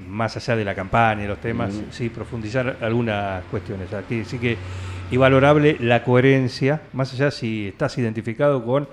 más 0.08 0.36
allá 0.36 0.56
de 0.56 0.64
la 0.64 0.74
campaña 0.74 1.24
y 1.24 1.26
los 1.26 1.38
temas, 1.38 1.74
sí, 1.90 2.08
profundizar 2.08 2.78
algunas 2.80 3.44
cuestiones. 3.44 3.92
Aquí 3.92 4.24
sí 4.24 4.38
que 4.38 4.56
y 5.10 5.18
valorable 5.18 5.76
la 5.78 6.02
coherencia, 6.04 6.80
más 6.94 7.12
allá 7.12 7.30
si 7.30 7.68
estás 7.68 7.98
identificado 7.98 8.64
con 8.64 8.88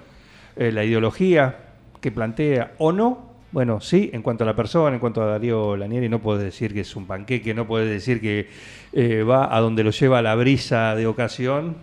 eh, 0.58 0.70
la 0.70 0.84
ideología 0.84 1.56
que 2.02 2.12
plantea 2.12 2.74
o 2.78 2.92
no. 2.92 3.29
Bueno, 3.52 3.82
sí, 3.82 4.12
en 4.14 4.22
cuanto 4.22 4.44
a 4.44 4.48
la 4.48 4.56
persona, 4.56 4.94
en 4.94 5.00
cuanto 5.00 5.24
a 5.24 5.26
Darío 5.26 5.76
Lanieri, 5.76 6.08
no 6.08 6.20
puedes 6.20 6.44
decir 6.44 6.72
que 6.74 6.82
es 6.82 6.96
un 6.96 7.08
panqueque, 7.08 7.54
no 7.56 7.66
puedes 7.66 7.90
decir 7.90 8.22
que 8.22 8.48
eh, 8.94 9.24
va 9.24 9.56
a 9.56 9.60
donde 9.60 9.84
lo 9.84 9.90
lleva 9.90 10.22
la 10.22 10.36
brisa 10.36 10.96
de 10.96 11.08
ocasión. 11.08 11.76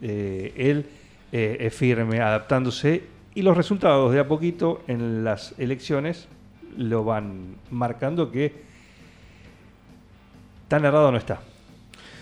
Eh, 0.00 0.52
él 0.56 0.86
eh, 1.32 1.56
es 1.60 1.74
firme, 1.74 2.20
adaptándose, 2.20 3.02
y 3.34 3.42
los 3.42 3.56
resultados 3.56 4.12
de 4.12 4.20
a 4.20 4.28
poquito 4.28 4.82
en 4.86 5.24
las 5.24 5.54
elecciones 5.58 6.28
lo 6.76 7.02
van 7.02 7.56
marcando 7.72 8.30
que 8.30 8.52
tan 10.68 10.84
errado 10.84 11.10
no 11.10 11.18
está. 11.18 11.40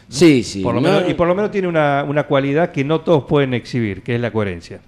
Sí, 0.08 0.42
sí. 0.42 0.62
Por 0.62 0.74
lo 0.74 0.80
no- 0.80 0.88
menos- 0.88 1.10
y 1.10 1.14
por 1.14 1.26
lo 1.28 1.34
menos 1.34 1.50
tiene 1.50 1.68
una, 1.68 2.04
una 2.08 2.22
cualidad 2.24 2.70
que 2.72 2.84
no 2.84 3.00
todos 3.00 3.24
pueden 3.24 3.52
exhibir, 3.54 4.02
que 4.02 4.14
es 4.14 4.20
la 4.20 4.30
coherencia. 4.30 4.80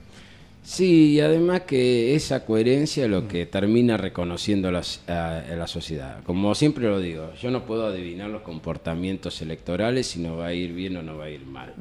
Sí, 0.62 1.12
y 1.14 1.20
además 1.20 1.62
que 1.62 2.14
esa 2.14 2.44
coherencia 2.44 3.04
es 3.04 3.10
lo 3.10 3.26
que 3.26 3.46
termina 3.46 3.96
reconociendo 3.96 4.70
las- 4.70 5.00
a, 5.08 5.38
a 5.38 5.56
la 5.56 5.66
sociedad. 5.66 6.22
Como 6.24 6.54
siempre 6.54 6.84
lo 6.84 7.00
digo, 7.00 7.32
yo 7.40 7.50
no 7.50 7.64
puedo 7.64 7.86
adivinar 7.86 8.28
los 8.28 8.42
comportamientos 8.42 9.40
electorales 9.40 10.08
si 10.08 10.20
no 10.20 10.36
va 10.36 10.48
a 10.48 10.52
ir 10.54 10.72
bien 10.74 10.96
o 10.98 11.02
no 11.02 11.16
va 11.16 11.24
a 11.24 11.30
ir 11.30 11.46
mal. 11.46 11.72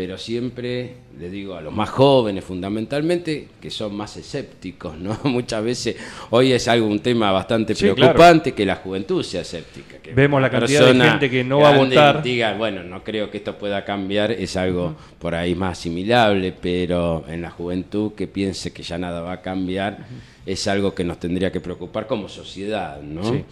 Pero 0.00 0.16
siempre 0.16 0.94
le 1.18 1.28
digo 1.28 1.54
a 1.56 1.60
los 1.60 1.74
más 1.74 1.90
jóvenes 1.90 2.42
fundamentalmente 2.42 3.48
que 3.60 3.68
son 3.68 3.94
más 3.94 4.16
escépticos, 4.16 4.96
¿no? 4.96 5.20
Muchas 5.24 5.62
veces, 5.62 5.96
hoy 6.30 6.52
es 6.52 6.66
algo 6.68 6.86
un 6.86 7.00
tema 7.00 7.30
bastante 7.32 7.74
Sí, 7.74 7.90
preocupante 7.90 8.52
que 8.52 8.64
la 8.64 8.76
juventud 8.76 9.22
sea 9.22 9.42
escéptica. 9.42 9.98
que 9.98 10.14
Vemos 10.14 10.40
la 10.40 10.48
cantidad 10.48 10.90
de 10.90 10.98
gente 10.98 11.28
que 11.28 11.44
no 11.44 11.58
va 11.58 11.74
a 11.74 11.76
votar. 11.76 12.22
Diga, 12.22 12.54
bueno, 12.54 12.82
no 12.82 13.04
creo 13.04 13.30
que 13.30 13.36
esto 13.36 13.58
pueda 13.58 13.84
cambiar, 13.84 14.32
es 14.32 14.56
algo 14.56 14.94
por 15.18 15.34
ahí 15.34 15.54
más 15.54 15.78
asimilable, 15.78 16.54
pero 16.58 17.26
en 17.28 17.42
la 17.42 17.50
juventud 17.50 18.12
que 18.14 18.26
piense 18.26 18.72
que 18.72 18.82
ya 18.82 18.96
nada 18.96 19.20
va 19.20 19.32
a 19.32 19.42
cambiar 19.42 19.98
es 20.46 20.66
algo 20.66 20.94
que 20.94 21.04
nos 21.04 21.20
tendría 21.20 21.52
que 21.52 21.60
preocupar 21.60 22.06
como 22.06 22.26
sociedad, 22.30 23.02
¿no? 23.02 23.22
Sí. 23.22 23.44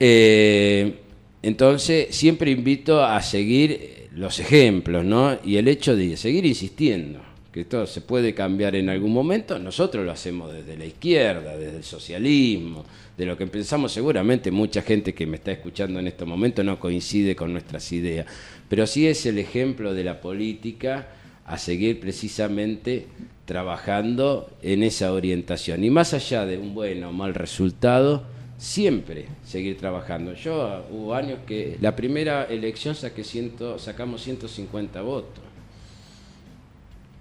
Eh, 0.00 0.94
entonces, 1.42 2.14
siempre 2.16 2.50
invito 2.50 3.04
a 3.04 3.20
seguir 3.20 4.01
los 4.14 4.38
ejemplos, 4.38 5.04
¿no? 5.04 5.38
Y 5.44 5.56
el 5.56 5.68
hecho 5.68 5.96
de 5.96 6.16
seguir 6.16 6.44
insistiendo, 6.44 7.20
que 7.52 7.62
esto 7.62 7.86
se 7.86 8.00
puede 8.00 8.34
cambiar 8.34 8.74
en 8.74 8.88
algún 8.88 9.12
momento, 9.12 9.58
nosotros 9.58 10.04
lo 10.04 10.12
hacemos 10.12 10.52
desde 10.52 10.76
la 10.76 10.86
izquierda, 10.86 11.56
desde 11.56 11.78
el 11.78 11.84
socialismo, 11.84 12.84
de 13.16 13.26
lo 13.26 13.36
que 13.36 13.46
pensamos 13.46 13.92
seguramente 13.92 14.50
mucha 14.50 14.82
gente 14.82 15.14
que 15.14 15.26
me 15.26 15.36
está 15.36 15.52
escuchando 15.52 16.00
en 16.00 16.06
este 16.06 16.24
momento 16.24 16.64
no 16.64 16.80
coincide 16.80 17.36
con 17.36 17.52
nuestras 17.52 17.92
ideas, 17.92 18.26
pero 18.68 18.86
sí 18.86 19.06
es 19.06 19.26
el 19.26 19.38
ejemplo 19.38 19.92
de 19.92 20.04
la 20.04 20.20
política 20.20 21.08
a 21.44 21.58
seguir 21.58 22.00
precisamente 22.00 23.06
trabajando 23.44 24.50
en 24.62 24.82
esa 24.82 25.12
orientación. 25.12 25.84
Y 25.84 25.90
más 25.90 26.14
allá 26.14 26.46
de 26.46 26.56
un 26.56 26.74
buen 26.74 27.04
o 27.04 27.12
mal 27.12 27.34
resultado, 27.34 28.24
siempre 28.62 29.26
seguir 29.44 29.76
trabajando. 29.76 30.34
Yo 30.34 30.84
hubo 30.88 31.14
años 31.14 31.40
que 31.46 31.76
la 31.80 31.96
primera 31.96 32.44
elección 32.44 32.94
saqué 32.94 33.24
ciento, 33.24 33.76
sacamos 33.76 34.22
150 34.22 35.02
votos. 35.02 35.42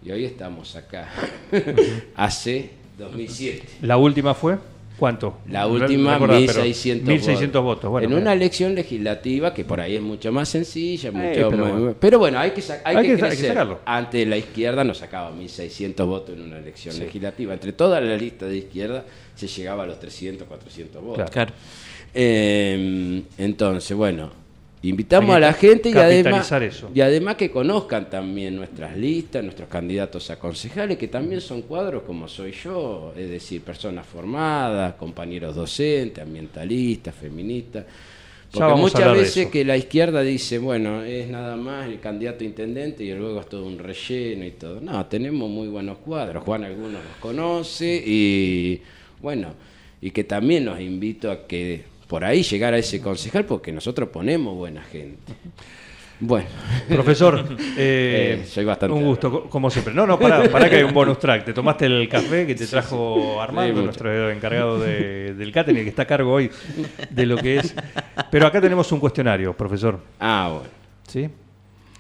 Y 0.06 0.12
hoy 0.12 0.26
estamos 0.26 0.76
acá. 0.76 1.10
Hace 2.16 2.70
2007. 3.00 3.68
La 3.82 3.98
última 3.98 4.36
fue, 4.36 4.60
¿cuánto? 5.02 5.40
La 5.50 5.66
última, 5.66 6.20
pero 6.20 6.34
1600, 6.34 7.08
1600 7.08 7.64
votos. 7.64 7.90
Bueno, 7.90 8.06
en 8.06 8.10
mira. 8.12 8.22
una 8.22 8.34
elección 8.34 8.76
legislativa 8.76 9.52
que 9.52 9.66
por 9.66 9.82
ahí 9.82 9.96
es 9.96 10.02
mucho 10.02 10.32
más 10.32 10.48
sencilla, 10.48 11.12
mucho 11.12 11.50
pero 11.50 11.52
más- 11.58 11.72
bueno. 11.72 11.96
pero 12.00 12.20
bueno, 12.20 12.38
hay 12.38 12.52
que, 12.52 12.62
hay 12.62 12.96
Hay 12.96 12.96
que 12.98 13.02
que- 13.02 13.10
hay 13.14 13.16
que 13.18 13.28
crecer. 13.28 13.48
sacarlo. 13.48 13.80
Antes 13.84 14.28
la 14.28 14.38
izquierda 14.38 14.84
no 14.84 14.94
sacaba 14.94 15.32
1600 15.32 16.06
votos 16.06 16.36
en 16.38 16.44
una 16.44 16.60
elección 16.60 17.00
legislativa. 17.00 17.52
Entre 17.54 17.74
toda 17.74 18.00
la 18.00 18.16
lista 18.16 18.46
de 18.46 18.58
izquierda 18.58 19.04
se 19.34 19.48
llegaba 19.48 19.84
a 19.84 19.88
los 19.88 20.00
300, 20.00 20.48
400 20.48 21.02
votos. 21.02 21.16
Claro. 21.32 21.32
Claro. 21.32 21.54
Eh, 22.14 23.24
entonces, 23.40 23.98
bueno, 23.98 24.32
invitamos 24.84 25.36
a 25.36 25.40
la 25.40 25.54
gente 25.54 25.90
y 25.90 25.94
además, 25.94 26.52
eso. 26.52 26.90
y 26.94 27.02
además 27.02 27.36
que 27.36 27.52
conozcan 27.52 28.10
también 28.10 28.56
nuestras 28.56 28.98
listas, 28.98 29.44
nuestros 29.44 29.70
candidatos 29.70 30.30
a 30.32 30.40
concejales, 30.40 30.98
que 30.98 31.08
también 31.08 31.42
son 31.42 31.62
cuadros 31.64 32.04
como 32.04 32.28
soy 32.28 32.52
yo, 32.52 33.14
es 33.16 33.30
decir, 33.30 33.62
personas 33.62 34.06
formadas, 34.06 34.96
compañeros 34.96 35.56
docentes, 35.56 36.24
ambientalistas, 36.24 37.14
feministas. 37.14 37.86
Porque 38.52 38.74
muchas 38.74 39.14
veces 39.14 39.48
que 39.48 39.64
la 39.64 39.78
izquierda 39.78 40.22
dice, 40.22 40.58
bueno, 40.58 41.04
es 41.04 41.30
nada 41.30 41.56
más 41.56 41.88
el 41.88 42.02
candidato 42.02 42.44
a 42.44 42.48
intendente 42.48 43.04
y 43.04 43.14
luego 43.14 43.40
es 43.40 43.48
todo 43.48 43.66
un 43.66 43.80
relleno 43.80 44.46
y 44.46 44.52
todo. 44.52 44.82
No, 44.82 45.06
tenemos 45.06 45.50
muy 45.50 45.70
buenos 45.70 46.00
cuadros. 46.00 46.44
Juan 46.44 46.66
algunos 46.66 47.02
los 47.04 47.16
conoce 47.22 48.04
y 48.06 48.82
bueno, 49.22 49.54
y 50.02 50.12
que 50.12 50.26
también 50.26 50.66
los 50.66 50.82
invito 50.82 51.32
a 51.32 51.48
que 51.48 51.91
por 52.12 52.26
ahí 52.26 52.44
llegar 52.44 52.74
a 52.74 52.78
ese 52.78 53.00
concejal 53.00 53.46
porque 53.46 53.72
nosotros 53.72 54.10
ponemos 54.10 54.54
buena 54.54 54.82
gente. 54.84 55.32
Bueno, 56.20 56.46
Profesor, 56.90 57.56
eh, 57.78 58.42
Eh, 58.42 58.46
soy 58.46 58.66
bastante 58.66 58.94
un 58.94 59.06
gusto, 59.06 59.32
co- 59.32 59.50
como 59.50 59.70
siempre. 59.70 59.94
No, 59.94 60.06
no, 60.06 60.20
pará, 60.20 60.44
pará 60.52 60.70
que 60.70 60.76
hay 60.76 60.84
un 60.84 60.94
bonus 60.94 61.18
track. 61.20 61.46
Te 61.46 61.54
tomaste 61.54 61.86
el 61.86 62.10
café 62.10 62.46
que 62.46 62.54
te 62.54 62.68
trajo 62.68 63.42
Armando, 63.42 63.74
mucho. 63.76 63.86
nuestro 63.86 64.30
encargado 64.30 64.78
de- 64.78 65.34
del 65.38 65.54
catering, 65.54 65.84
que 65.84 65.90
está 65.90 66.02
a 66.02 66.06
cargo 66.08 66.34
hoy 66.34 66.52
de 67.10 67.26
lo 67.26 67.38
que 67.38 67.58
es. 67.60 67.74
Pero 68.30 68.46
acá 68.46 68.60
tenemos 68.60 68.92
un 68.92 69.00
cuestionario, 69.00 69.56
profesor. 69.56 69.98
ah, 70.20 70.50
bueno. 70.52 70.70
¿Sí? 71.08 71.30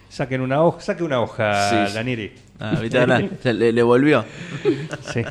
Saquen 0.10 0.42
una 0.42 0.62
hoja, 0.62 0.82
saque 0.82 1.04
una 1.04 1.22
hoja, 1.22 1.70
Sí, 1.70 1.88
sí. 1.88 1.94
Danieli. 1.96 2.32
Ah, 2.60 2.82
se 3.42 3.54
le, 3.54 3.72
le 3.72 3.82
volvió. 3.82 4.26
Sí. 5.14 5.22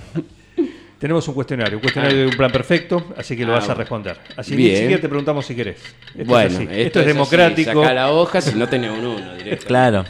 Tenemos 1.00 1.26
un 1.28 1.34
cuestionario, 1.34 1.78
un 1.78 1.80
cuestionario 1.80 2.18
de 2.18 2.26
un 2.26 2.36
plan 2.36 2.52
perfecto, 2.52 3.14
así 3.16 3.34
que 3.34 3.44
lo 3.46 3.52
Ah, 3.54 3.60
vas 3.60 3.68
a 3.70 3.74
responder. 3.74 4.18
Así 4.36 4.54
Bien. 4.54 4.72
ni 4.74 4.76
siquiera 4.80 5.00
te 5.00 5.08
preguntamos 5.08 5.46
si 5.46 5.56
querés. 5.56 5.78
Esto 6.08 6.24
bueno, 6.26 6.46
es 6.50 6.54
así. 6.56 6.62
esto, 6.64 6.74
Esto, 6.74 7.00
es 7.00 7.06
así, 7.06 7.12
democrático. 7.14 7.82
Saca 7.82 7.94
la 7.94 8.10
hoja 8.12 8.40
si 8.42 8.54
no 8.58 8.68
tenés 8.68 8.90
un 8.90 8.98
uno 9.06 9.18
directamente. 9.34 9.66
Claro. 9.66 10.04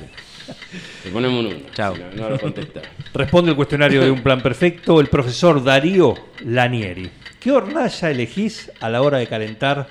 Te 1.05 1.11
ponemos 1.11 1.38
un 1.40 1.46
uno. 1.46 1.57
Chao. 1.74 1.94
si 1.94 2.00
no, 2.03 2.11
no 2.22 2.31
lo 2.31 2.40
contestás. 2.40 2.83
Responde 3.14 3.50
el 3.53 3.57
cuestionario 3.57 4.03
de 4.03 4.11
un 4.11 4.20
plan 4.20 4.40
perfecto 4.42 5.00
el 5.00 5.07
profesor 5.07 5.62
Darío 5.62 6.14
Lanieri. 6.44 7.09
¿Qué 7.38 7.53
hornalla 7.53 8.11
elegís 8.11 8.72
a 8.81 8.88
la 8.88 9.00
hora 9.03 9.18
de 9.18 9.29
calentar 9.29 9.87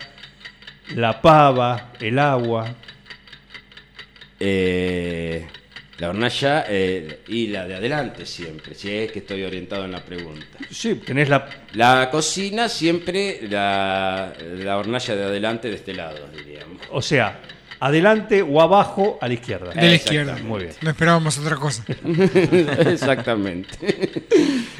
la 0.95 1.21
pava, 1.21 1.93
el 2.01 2.19
agua? 2.19 2.75
Eh, 4.39 5.47
la 5.99 6.09
hornalla 6.09 6.65
eh, 6.67 7.19
y 7.27 7.47
la 7.47 7.67
de 7.67 7.75
adelante 7.75 8.25
siempre, 8.25 8.73
si 8.73 8.89
es 8.89 9.11
que 9.11 9.19
estoy 9.19 9.43
orientado 9.43 9.85
en 9.85 9.91
la 9.91 10.03
pregunta. 10.03 10.45
Sí, 10.71 10.95
tenés 10.95 11.27
la... 11.29 11.49
La 11.73 12.09
cocina 12.09 12.69
siempre 12.69 13.41
la, 13.49 14.33
la 14.59 14.77
hornalla 14.77 15.15
de 15.15 15.23
adelante 15.25 15.69
de 15.69 15.75
este 15.75 15.93
lado, 15.93 16.27
diríamos. 16.35 16.81
O 16.91 17.01
sea, 17.01 17.41
adelante 17.81 18.41
o 18.41 18.61
abajo 18.61 19.17
a 19.21 19.27
la 19.27 19.33
izquierda. 19.33 19.69
De 19.71 19.75
la 19.75 19.93
Exactamente. 19.93 20.31
izquierda. 20.31 20.47
Muy 20.47 20.59
bien. 20.63 20.75
No 20.81 20.89
esperábamos 20.89 21.37
otra 21.37 21.55
cosa. 21.57 21.83
Exactamente. 22.89 23.77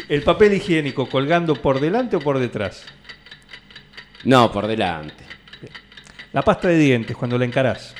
¿El 0.08 0.23
papel 0.23 0.53
higiénico 0.53 1.08
colgando 1.10 1.53
por 1.55 1.79
delante 1.79 2.15
o 2.15 2.19
por 2.19 2.39
detrás? 2.39 2.86
No, 4.23 4.51
por 4.51 4.67
delante. 4.67 5.23
La 6.32 6.41
pasta 6.43 6.67
de 6.67 6.77
dientes 6.77 7.15
cuando 7.17 7.38
la 7.38 7.45
encarás. 7.45 7.95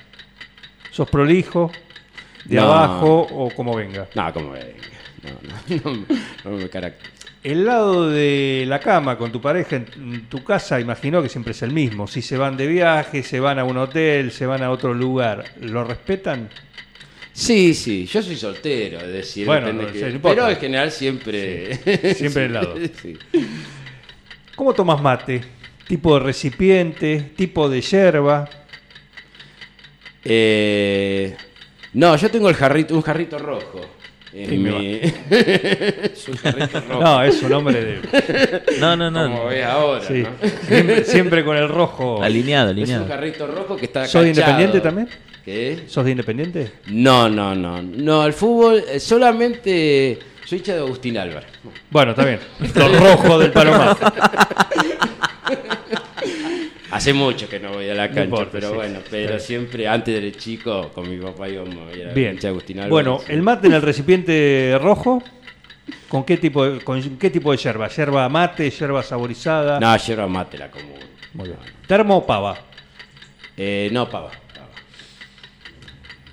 ¿Sos 0.91 1.10
prolijo? 1.10 1.71
¿De 2.49 2.55
No. 2.55 2.63
abajo 2.63 3.27
o 3.31 3.49
como 3.51 3.75
venga? 3.75 4.07
No, 4.15 4.33
como 4.33 4.51
venga. 4.51 4.65
No, 5.83 5.93
no, 6.51 6.57
me. 6.57 6.69
El 7.43 7.65
lado 7.65 8.09
de 8.09 8.65
la 8.67 8.79
cama 8.79 9.17
con 9.17 9.31
tu 9.31 9.39
pareja 9.39 9.77
en 9.77 10.25
tu 10.27 10.43
casa, 10.43 10.79
imagino 10.79 11.21
que 11.21 11.29
siempre 11.29 11.51
es 11.51 11.62
el 11.62 11.71
mismo. 11.71 12.07
Si 12.07 12.21
se 12.21 12.38
van 12.38 12.57
de 12.57 12.67
viaje, 12.67 13.23
se 13.23 13.39
van 13.39 13.59
a 13.59 13.63
un 13.63 13.77
hotel, 13.77 14.31
se 14.31 14.45
van 14.45 14.62
a 14.63 14.71
otro 14.71 14.93
lugar, 14.93 15.45
¿lo 15.62 15.83
respetan? 15.85 16.49
Sí, 17.31 17.73
sí, 17.73 18.05
yo 18.05 18.21
soy 18.21 18.35
soltero, 18.35 18.99
es 18.99 19.07
decir, 19.13 19.45
Bueno, 19.45 19.71
no, 19.71 19.87
que- 19.87 20.19
pero 20.21 20.50
en 20.50 20.58
general 20.58 20.91
siempre... 20.91 21.75
Siempre 22.15 22.45
el 22.45 22.54
lado. 22.54 22.75
Sí. 23.02 23.17
¿Cómo 24.56 24.73
tomas 24.73 25.02
mate? 25.02 25.41
¿Tipo 25.87 26.15
de 26.15 26.25
recipiente? 26.25 27.31
¿Tipo 27.37 27.69
de 27.69 27.79
yerba? 27.79 28.50
Eh, 30.25 31.35
no, 31.94 32.15
yo 32.15 32.29
tengo 32.31 32.50
el 32.50 32.56
jarrito, 32.56 32.96
un 32.96 33.02
jarrito 33.02 33.37
rojo. 33.40 33.81
en 34.33 34.50
Sí, 34.50 34.58
me 34.58 34.71
mi- 34.71 35.00
es 35.02 36.27
un 36.27 36.37
jarrito 36.37 36.81
rojo. 36.87 37.02
No, 37.04 37.23
es 37.23 37.42
un 37.42 37.54
hombre 37.54 37.83
de... 37.83 38.62
No, 38.79 38.96
no, 38.96 39.12
como 39.12 39.37
no. 39.37 39.46
ves 39.48 39.65
ahora, 39.65 40.06
Sí, 40.06 40.23
¿no? 40.23 40.29
siempre, 40.67 41.04
siempre 41.06 41.44
con 41.46 41.58
el 41.58 41.67
rojo. 41.67 42.21
Alineado, 42.21 42.67
Es 42.69 42.73
un 42.75 42.79
alineado. 42.83 43.08
jarrito 43.08 43.48
rojo 43.48 43.75
que 43.75 43.85
está 43.85 44.06
¿Sos. 44.06 44.25
Independiente 44.25 44.81
también? 44.81 45.10
¿Qué? 45.44 45.83
¿Sos 45.87 46.06
de 46.06 46.12
Independiente? 46.12 46.71
No, 46.87 47.27
no, 47.29 47.56
no. 47.56 47.81
No, 47.81 48.25
el 48.25 48.33
fútbol 48.33 48.83
eh, 48.87 49.00
solamente 49.00 50.19
soy 50.46 50.60
hincha 50.60 50.73
de 50.73 50.79
Agustín 50.79 51.17
Álvarez. 51.17 51.50
Bueno, 51.90 52.12
está 52.12 52.23
bien. 52.25 52.40
Lo 52.75 53.00
rojo 53.00 53.40
del 53.40 53.52
palomar. 53.52 53.98
Hace 57.00 57.13
mucho 57.13 57.47
que 57.47 57.62
no 57.62 57.71
voy 57.71 57.87
a 57.87 57.93
la 57.93 58.08
cancha, 58.08 58.25
importa, 58.25 58.50
pero 58.52 58.71
sí. 58.71 58.75
bueno, 58.75 59.00
pero 59.10 59.39
siempre, 59.39 59.87
antes 59.87 60.21
de 60.21 60.33
chico, 60.33 60.91
con 60.93 61.10
mi 61.10 61.15
papá 61.15 61.47
íbamos 61.47 61.89
a 61.89 61.95
ir 61.95 62.04
a 62.04 62.08
la 62.08 62.13
Bien. 62.13 62.31
cancha 62.31 62.47
de 62.47 62.50
Agustín 62.50 62.79
Álvarez. 62.79 62.89
Bueno, 62.89 63.21
el 63.29 63.41
mate 63.41 63.67
en 63.67 63.73
el 63.73 63.81
recipiente 63.81 64.77
rojo, 64.81 65.23
¿con 66.10 66.25
qué 66.25 66.35
tipo 66.35 66.65
de, 66.65 66.81
con 66.81 67.02
qué 67.17 67.29
tipo 67.29 67.54
de 67.54 67.58
yerba? 67.58 67.87
¿Yerba 67.87 68.27
mate, 68.27 68.69
yerba 68.69 69.02
saborizada? 69.02 69.79
No, 69.79 69.95
yerba 69.95 70.27
mate 70.27 70.58
la 70.58 70.69
común. 70.69 71.00
Muy 71.35 71.47
bien. 71.47 71.60
¿Termo 71.87 72.17
o 72.17 72.25
pava? 72.25 72.58
Eh, 73.56 73.87
no, 73.93 74.10
pava. 74.10 74.31
pava. 74.31 74.67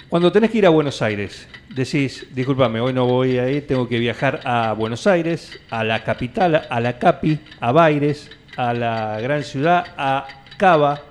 Cuando 0.09 0.33
tenés 0.33 0.51
que 0.51 0.59
ir 0.59 0.67
a 0.67 0.71
Buenos 0.71 1.01
Aires, 1.01 1.47
decís, 1.69 2.27
discúlpame, 2.35 2.81
hoy 2.81 2.93
no 2.93 3.07
voy 3.07 3.39
a 3.39 3.49
ir, 3.49 3.69
tengo 3.69 3.89
que 3.89 4.01
viajar 4.01 4.41
a 4.43 4.73
Buenos 4.73 5.07
Aires, 5.07 5.61
a 5.71 5.85
la 5.85 6.03
capital, 6.03 6.67
a 6.69 6.81
la 6.81 6.99
Capi, 6.99 7.39
a 7.61 7.71
Baires, 7.71 8.33
a 8.57 8.75
la 8.75 9.21
gran 9.21 9.45
ciudad, 9.45 9.87
a 9.97 10.27
Cava. 10.57 11.03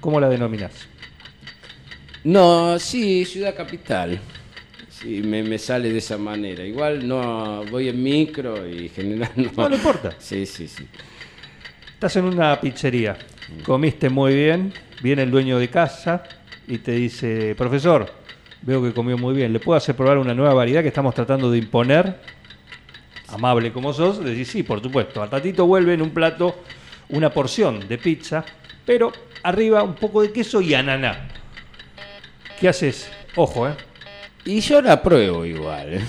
¿Cómo 0.00 0.20
la 0.20 0.28
denominás? 0.28 0.72
No, 2.24 2.78
sí, 2.78 3.24
ciudad 3.24 3.54
capital. 3.54 4.18
Sí, 4.88 5.22
me, 5.22 5.42
me 5.42 5.58
sale 5.58 5.90
de 5.90 5.98
esa 5.98 6.16
manera. 6.16 6.64
Igual 6.64 7.06
no 7.06 7.64
voy 7.70 7.88
en 7.88 8.02
micro 8.02 8.66
y 8.66 8.88
general 8.94 9.30
no. 9.36 9.50
No, 9.56 9.68
no 9.68 9.76
importa. 9.76 10.14
Sí, 10.18 10.46
sí, 10.46 10.68
sí. 10.68 10.86
Estás 11.92 12.16
en 12.16 12.24
una 12.24 12.60
pizzería, 12.60 13.16
comiste 13.64 14.10
muy 14.10 14.34
bien, 14.34 14.72
viene 15.02 15.22
el 15.22 15.30
dueño 15.30 15.58
de 15.58 15.70
casa 15.70 16.22
y 16.66 16.78
te 16.78 16.92
dice, 16.92 17.54
profesor, 17.54 18.12
veo 18.60 18.82
que 18.82 18.92
comió 18.92 19.16
muy 19.16 19.34
bien, 19.34 19.52
¿le 19.52 19.60
puedo 19.60 19.76
hacer 19.76 19.94
probar 19.94 20.18
una 20.18 20.34
nueva 20.34 20.52
variedad 20.52 20.82
que 20.82 20.88
estamos 20.88 21.14
tratando 21.14 21.50
de 21.50 21.58
imponer? 21.58 22.18
Amable 23.28 23.72
como 23.72 23.92
sos, 23.92 24.22
decís, 24.22 24.48
sí, 24.48 24.62
por 24.62 24.82
supuesto. 24.82 25.22
Al 25.22 25.30
ratito 25.30 25.66
vuelve 25.66 25.94
en 25.94 26.02
un 26.02 26.10
plato 26.10 26.56
una 27.08 27.30
porción 27.30 27.86
de 27.88 27.98
pizza, 27.98 28.44
pero 28.84 29.12
arriba 29.42 29.82
un 29.82 29.94
poco 29.94 30.22
de 30.22 30.32
queso 30.32 30.60
y 30.60 30.74
ananá. 30.74 31.28
¿Qué 32.58 32.68
haces? 32.68 33.10
Ojo, 33.36 33.68
¿eh? 33.68 33.74
Y 34.44 34.60
yo 34.60 34.80
la 34.82 35.02
pruebo 35.02 35.44
igual. 35.44 36.00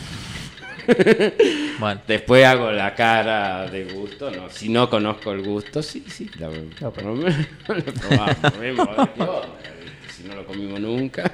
Bueno, 1.78 2.02
Después 2.08 2.46
hago 2.46 2.72
la 2.72 2.96
cara 2.96 3.70
de 3.70 3.86
gusto, 3.86 4.32
no. 4.32 4.50
Si 4.50 4.70
no 4.70 4.90
conozco 4.90 5.32
el 5.32 5.42
gusto, 5.42 5.84
sí, 5.84 6.06
sí. 6.08 6.30
La, 6.40 6.50
No, 6.80 6.92
por 6.92 7.04
lo 7.04 7.16
menos 7.16 7.36
lo 7.68 7.94
probamos, 7.94 8.60
vemos 8.60 8.88
a 8.88 9.06
ver 9.06 9.14
qué 9.14 9.22
onda, 9.24 9.70
¿viste? 9.84 10.14
Si 10.14 10.24
no 10.24 10.36
lo 10.36 10.46
comimos 10.46 10.80
nunca. 10.80 11.32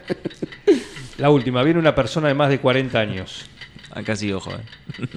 La 1.17 1.29
última, 1.29 1.61
viene 1.61 1.79
una 1.79 1.93
persona 1.93 2.27
de 2.29 2.33
más 2.33 2.49
de 2.49 2.59
40 2.59 2.99
años. 2.99 3.45
acá 3.91 4.15
sí 4.15 4.31
ojo, 4.31 4.51
eh. 4.51 5.07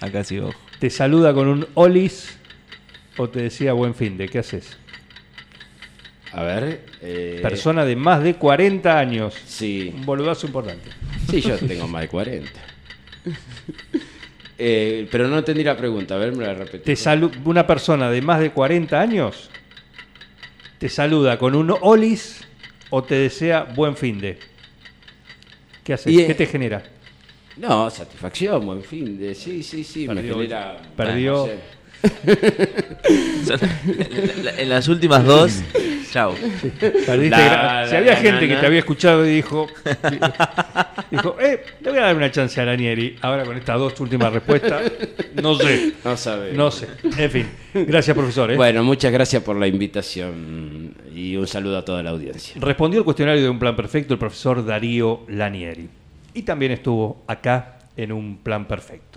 Acá 0.00 0.24
sí 0.24 0.38
ojo. 0.38 0.58
Te 0.78 0.88
saluda 0.88 1.34
con 1.34 1.48
un 1.48 1.66
olis 1.74 2.38
o 3.16 3.28
te 3.28 3.42
decía 3.42 3.72
buen 3.72 3.94
fin 3.94 4.16
de, 4.16 4.28
¿qué 4.28 4.38
haces? 4.40 4.76
A 6.32 6.42
ver. 6.42 6.84
eh, 7.02 7.38
Persona 7.42 7.84
de 7.84 7.96
más 7.96 8.22
de 8.22 8.34
40 8.34 8.98
años. 8.98 9.34
Sí. 9.46 9.92
Un 9.94 10.04
boludazo 10.04 10.46
importante. 10.46 10.90
Sí, 11.30 11.40
yo 11.40 11.56
tengo 11.58 11.88
más 11.88 12.02
de 12.02 12.08
40. 12.08 12.50
Eh, 14.58 15.06
pero 15.10 15.28
no 15.28 15.38
entendí 15.38 15.62
la 15.62 15.76
pregunta, 15.76 16.14
a 16.14 16.18
ver, 16.18 16.34
me 16.34 16.44
la 16.46 16.54
repetí. 16.54 16.84
Te 16.84 16.94
salu- 16.94 17.30
una 17.44 17.66
persona 17.66 18.10
de 18.10 18.22
más 18.22 18.40
de 18.40 18.50
40 18.52 18.98
años 19.00 19.50
te 20.78 20.88
saluda 20.88 21.38
con 21.38 21.54
un 21.54 21.74
olis 21.80 22.42
o 22.90 23.02
te 23.02 23.14
desea 23.16 23.64
buen 23.64 23.96
fin 23.96 24.18
de. 24.20 24.38
¿Qué 25.84 25.92
haces? 25.94 26.12
Y, 26.12 26.26
¿Qué 26.26 26.34
te 26.34 26.46
genera? 26.46 26.82
No, 27.56 27.88
satisfacción, 27.90 28.64
buen 28.64 28.82
fin 28.82 29.18
de. 29.18 29.34
Sí, 29.34 29.62
sí, 29.62 29.84
sí, 29.84 30.06
Perdió, 30.06 30.36
me 30.36 30.42
genera. 30.44 30.78
perdió. 30.96 31.32
no 31.38 31.46
sé. 31.46 31.58
En 32.02 33.46
la- 34.44 34.52
en 34.58 34.68
las 34.68 34.88
últimas 34.88 35.24
dos, 35.24 35.62
chao. 36.10 36.34
La- 37.06 37.86
si 37.88 37.96
había 37.96 38.12
la- 38.12 38.16
gente 38.16 38.32
la- 38.32 38.40
que 38.48 38.54
la- 38.54 38.60
te 38.60 38.66
había 38.66 38.78
escuchado 38.80 39.26
y 39.26 39.30
dijo, 39.36 39.66
dijo, 41.10 41.36
eh, 41.40 41.64
le 41.80 41.90
voy 41.90 41.98
a 41.98 42.02
dar 42.02 42.16
una 42.16 42.30
chance 42.30 42.60
a 42.60 42.64
Ranieri. 42.64 43.16
Ahora 43.22 43.44
con 43.44 43.56
estas 43.56 43.78
dos 43.78 43.98
últimas 44.00 44.32
respuestas, 44.32 44.90
no 45.42 45.54
sé, 45.56 45.92
No 46.04 46.16
sabe. 46.16 46.52
no 46.52 46.70
sé. 46.70 46.88
En 47.18 47.30
fin, 47.30 47.46
gracias 47.74 48.16
profesor. 48.16 48.50
¿eh? 48.52 48.56
Bueno, 48.56 48.82
muchas 48.84 49.12
gracias 49.12 49.42
por 49.42 49.56
la 49.56 49.66
invitación 49.66 50.94
y 51.14 51.36
un 51.36 51.46
saludo 51.46 51.78
a 51.78 51.84
toda 51.84 52.02
la 52.02 52.10
audiencia. 52.10 52.54
Respondió 52.60 53.00
el 53.00 53.04
cuestionario 53.04 53.42
de 53.42 53.48
un 53.48 53.58
plan 53.58 53.76
perfecto 53.76 54.14
el 54.14 54.18
profesor 54.18 54.64
Darío 54.64 55.22
Lanieri. 55.28 55.88
Y 56.34 56.42
también 56.42 56.72
estuvo 56.72 57.22
acá 57.26 57.78
en 57.96 58.12
un 58.12 58.36
plan 58.38 58.66
perfecto. 58.66 59.16